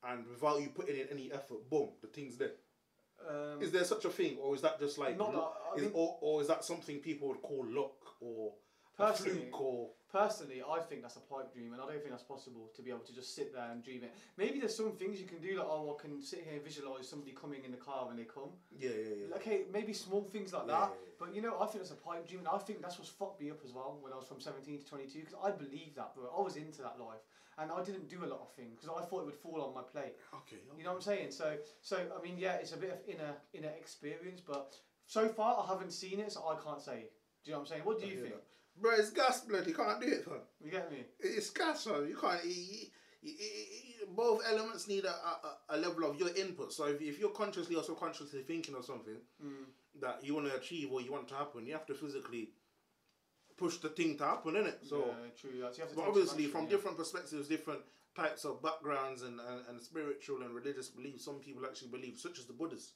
[0.07, 2.53] and without you putting in any effort, boom, the thing's there?
[3.29, 5.55] Um, Is there such a thing, or is that just like, Not luck?
[5.55, 8.53] that- I is, mean- or, or is that something people would call luck or
[8.97, 9.91] Personally- fluke or?
[10.13, 12.91] Personally, I think that's a pipe dream, and I don't think that's possible to be
[12.91, 14.13] able to just sit there and dream it.
[14.37, 17.09] Maybe there's some things you can do, like oh, I can sit here and visualize
[17.09, 18.51] somebody coming in the car when they come.
[18.79, 19.35] Yeah, yeah, yeah.
[19.35, 20.91] Okay, maybe small things like Yeah, that.
[20.95, 21.15] yeah, yeah.
[21.19, 23.41] But you know, I think that's a pipe dream, and I think that's what's fucked
[23.41, 26.15] me up as well when I was from 17 to 22 because I believed that,
[26.15, 26.31] bro.
[26.31, 27.27] I was into that life,
[27.59, 29.75] and I didn't do a lot of things because I thought it would fall on
[29.75, 30.15] my plate.
[30.35, 30.63] Okay.
[30.77, 31.31] You know what I'm saying?
[31.31, 34.75] So, so I mean, yeah, it's a bit of inner inner experience, but
[35.07, 37.11] so far I haven't seen it, so I can't say.
[37.45, 37.83] Do you know what I'm saying?
[37.85, 38.35] What do you think?
[38.35, 38.43] that.
[38.81, 39.67] Bro, it's gas blood.
[39.67, 40.35] You can't do it, fam.
[40.65, 41.05] You get me?
[41.21, 42.09] It's gas, fam.
[42.09, 42.41] You can't.
[42.45, 42.89] y- y-
[43.23, 46.73] y- y- both elements need a, a, a level of your input.
[46.73, 49.67] So if, if you're consciously or subconsciously thinking of something Mm.
[50.01, 52.51] that you want to achieve or you want to happen, you have to physically
[53.57, 54.87] push the thing to happen, innit?
[54.89, 55.61] So, yeah, true.
[55.63, 56.71] Have to but obviously, from yeah.
[56.71, 57.81] different perspectives, different
[58.17, 62.39] types of backgrounds and, and, and spiritual and religious beliefs, some people actually believe, such
[62.39, 62.93] as the Buddhists.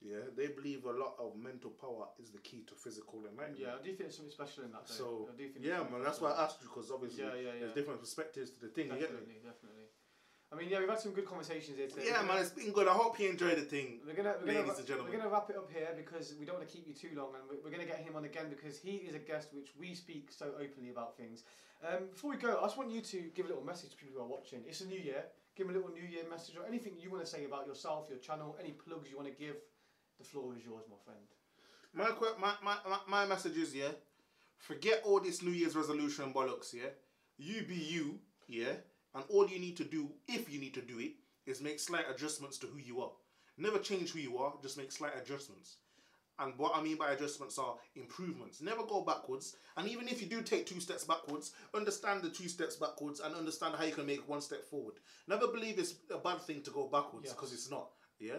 [0.00, 3.60] Yeah, they believe a lot of mental power is the key to physical enlightenment.
[3.60, 4.88] Yeah, I do think there's something special in that.
[4.88, 5.28] Though.
[5.28, 7.52] So I do think yeah, man, that's why I asked you because obviously Yeah, yeah,
[7.52, 7.52] yeah.
[7.60, 8.88] there's different perspectives to the thing.
[8.88, 9.44] You get me?
[9.44, 9.86] Definitely, definitely.
[10.52, 12.06] I mean, yeah, we've had some good conversations here today.
[12.10, 12.88] Yeah, man, it's been good.
[12.88, 14.00] I hope you enjoyed the thing.
[14.04, 15.12] We're gonna, we're, Ladies gonna, and gentlemen.
[15.12, 17.28] we're gonna wrap it up here because we don't want to keep you too long,
[17.38, 19.94] and we're, we're gonna get him on again because he is a guest which we
[19.94, 21.44] speak so openly about things.
[21.86, 24.18] Um, before we go, I just want you to give a little message to people
[24.18, 24.60] who are watching.
[24.66, 25.22] It's a new year.
[25.54, 28.06] Give them a little new year message or anything you want to say about yourself,
[28.08, 29.56] your channel, any plugs you want to give.
[30.18, 31.20] The floor is yours, my friend.
[31.94, 33.88] My, my, my, my, my message is, yeah,
[34.58, 36.90] forget all this New Year's resolution bollocks, yeah?
[37.38, 38.74] You be you, yeah?
[39.14, 41.12] And all you need to do, if you need to do it,
[41.46, 43.10] is make slight adjustments to who you are.
[43.58, 45.76] Never change who you are, just make slight adjustments.
[46.38, 48.62] And what I mean by adjustments are improvements.
[48.62, 49.56] Never go backwards.
[49.76, 53.34] And even if you do take two steps backwards, understand the two steps backwards and
[53.34, 54.94] understand how you can make one step forward.
[55.28, 57.90] Never believe it's a bad thing to go backwards because it's not.
[58.18, 58.38] Yeah?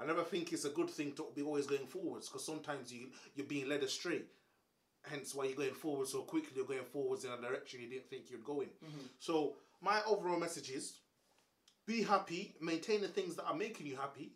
[0.00, 3.08] I never think it's a good thing to be always going forwards because sometimes you,
[3.34, 4.22] you're being led astray.
[5.02, 8.08] Hence why you're going forward so quickly, you're going forwards in a direction you didn't
[8.08, 8.68] think you'd go in.
[8.68, 9.06] Mm-hmm.
[9.18, 10.94] So, my overall message is
[11.86, 14.32] be happy, maintain the things that are making you happy,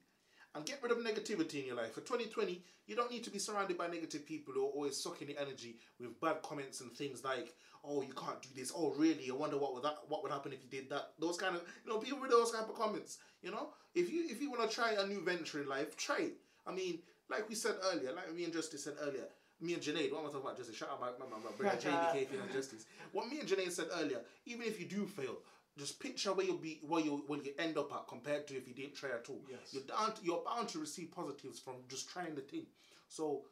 [0.55, 1.95] and get rid of negativity in your life.
[1.95, 5.29] For 2020, you don't need to be surrounded by negative people who are always sucking
[5.29, 9.31] the energy with bad comments and things like, "Oh, you can't do this." "Oh, really?
[9.31, 11.63] I wonder what would that what would happen if you did that." Those kind of
[11.85, 13.19] you know people with those kind of comments.
[13.41, 16.19] You know, if you if you want to try a new venture in life, try
[16.19, 16.37] it.
[16.67, 19.29] I mean, like we said earlier, like me and Justice said earlier,
[19.61, 20.77] me and Junaid, what am I talking about justice?
[20.77, 22.87] Shout out my, my, my, my brother JBK for justice.
[23.13, 25.37] What me and Junaid said earlier, even if you do fail,
[25.77, 28.67] just picture where you'll be, where you will you end up at compared to if
[28.69, 29.41] you didn't try at all.
[29.49, 29.61] Yes.
[29.73, 32.67] You're down, to, you're bound to receive positives from just trying the thing.
[33.09, 33.43] So,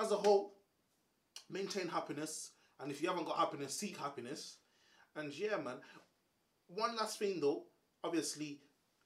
[0.00, 0.54] as a whole,
[1.50, 2.50] maintain happiness,
[2.80, 4.56] and if you haven't got happiness, seek happiness.
[5.16, 5.76] And yeah, man.
[6.68, 7.64] One last thing though,
[8.02, 8.60] obviously,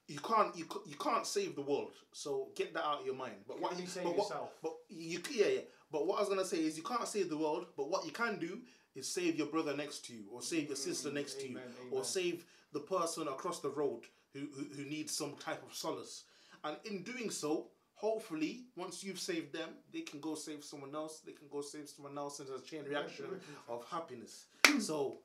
[0.07, 3.35] you can't you, you can't save the world, so get that out of your mind.
[3.47, 4.49] But Can what you save but what- yourself.
[4.63, 5.59] but you yeah yeah.
[5.91, 8.11] But what I was gonna say is you can't save the world, but what you
[8.11, 8.59] can do
[8.95, 11.61] is save your brother next to you, or save your sister next to you, Mm,
[11.61, 14.01] amen, or save the person across the road
[14.33, 16.23] who, who who needs some type of solace.
[16.63, 21.19] And in doing so, hopefully, once you've saved them, they can go save someone else.
[21.19, 23.25] They can go save someone else, and there's a chain reaction
[23.69, 24.45] of happiness.
[24.79, 25.19] so,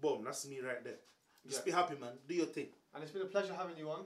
[0.00, 0.98] boom, that's me right there.
[1.46, 1.64] Just Yeah.
[1.64, 2.18] be happy, man.
[2.28, 2.68] Do your thing.
[2.94, 4.04] And it's been a pleasure having you on.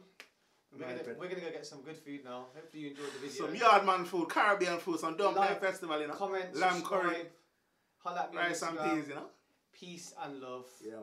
[0.73, 2.47] We're gonna, we're gonna go get some good food now.
[2.55, 3.47] Hopefully you enjoyed the video.
[3.47, 6.15] Some yard man food, Caribbean food, some dumpling Like, festival, you know.
[6.15, 7.27] Comment, Lamb curry,
[7.99, 9.27] holla at me rice and peas, you know.
[9.73, 10.67] Peace and love.
[10.85, 11.03] Yeah, man.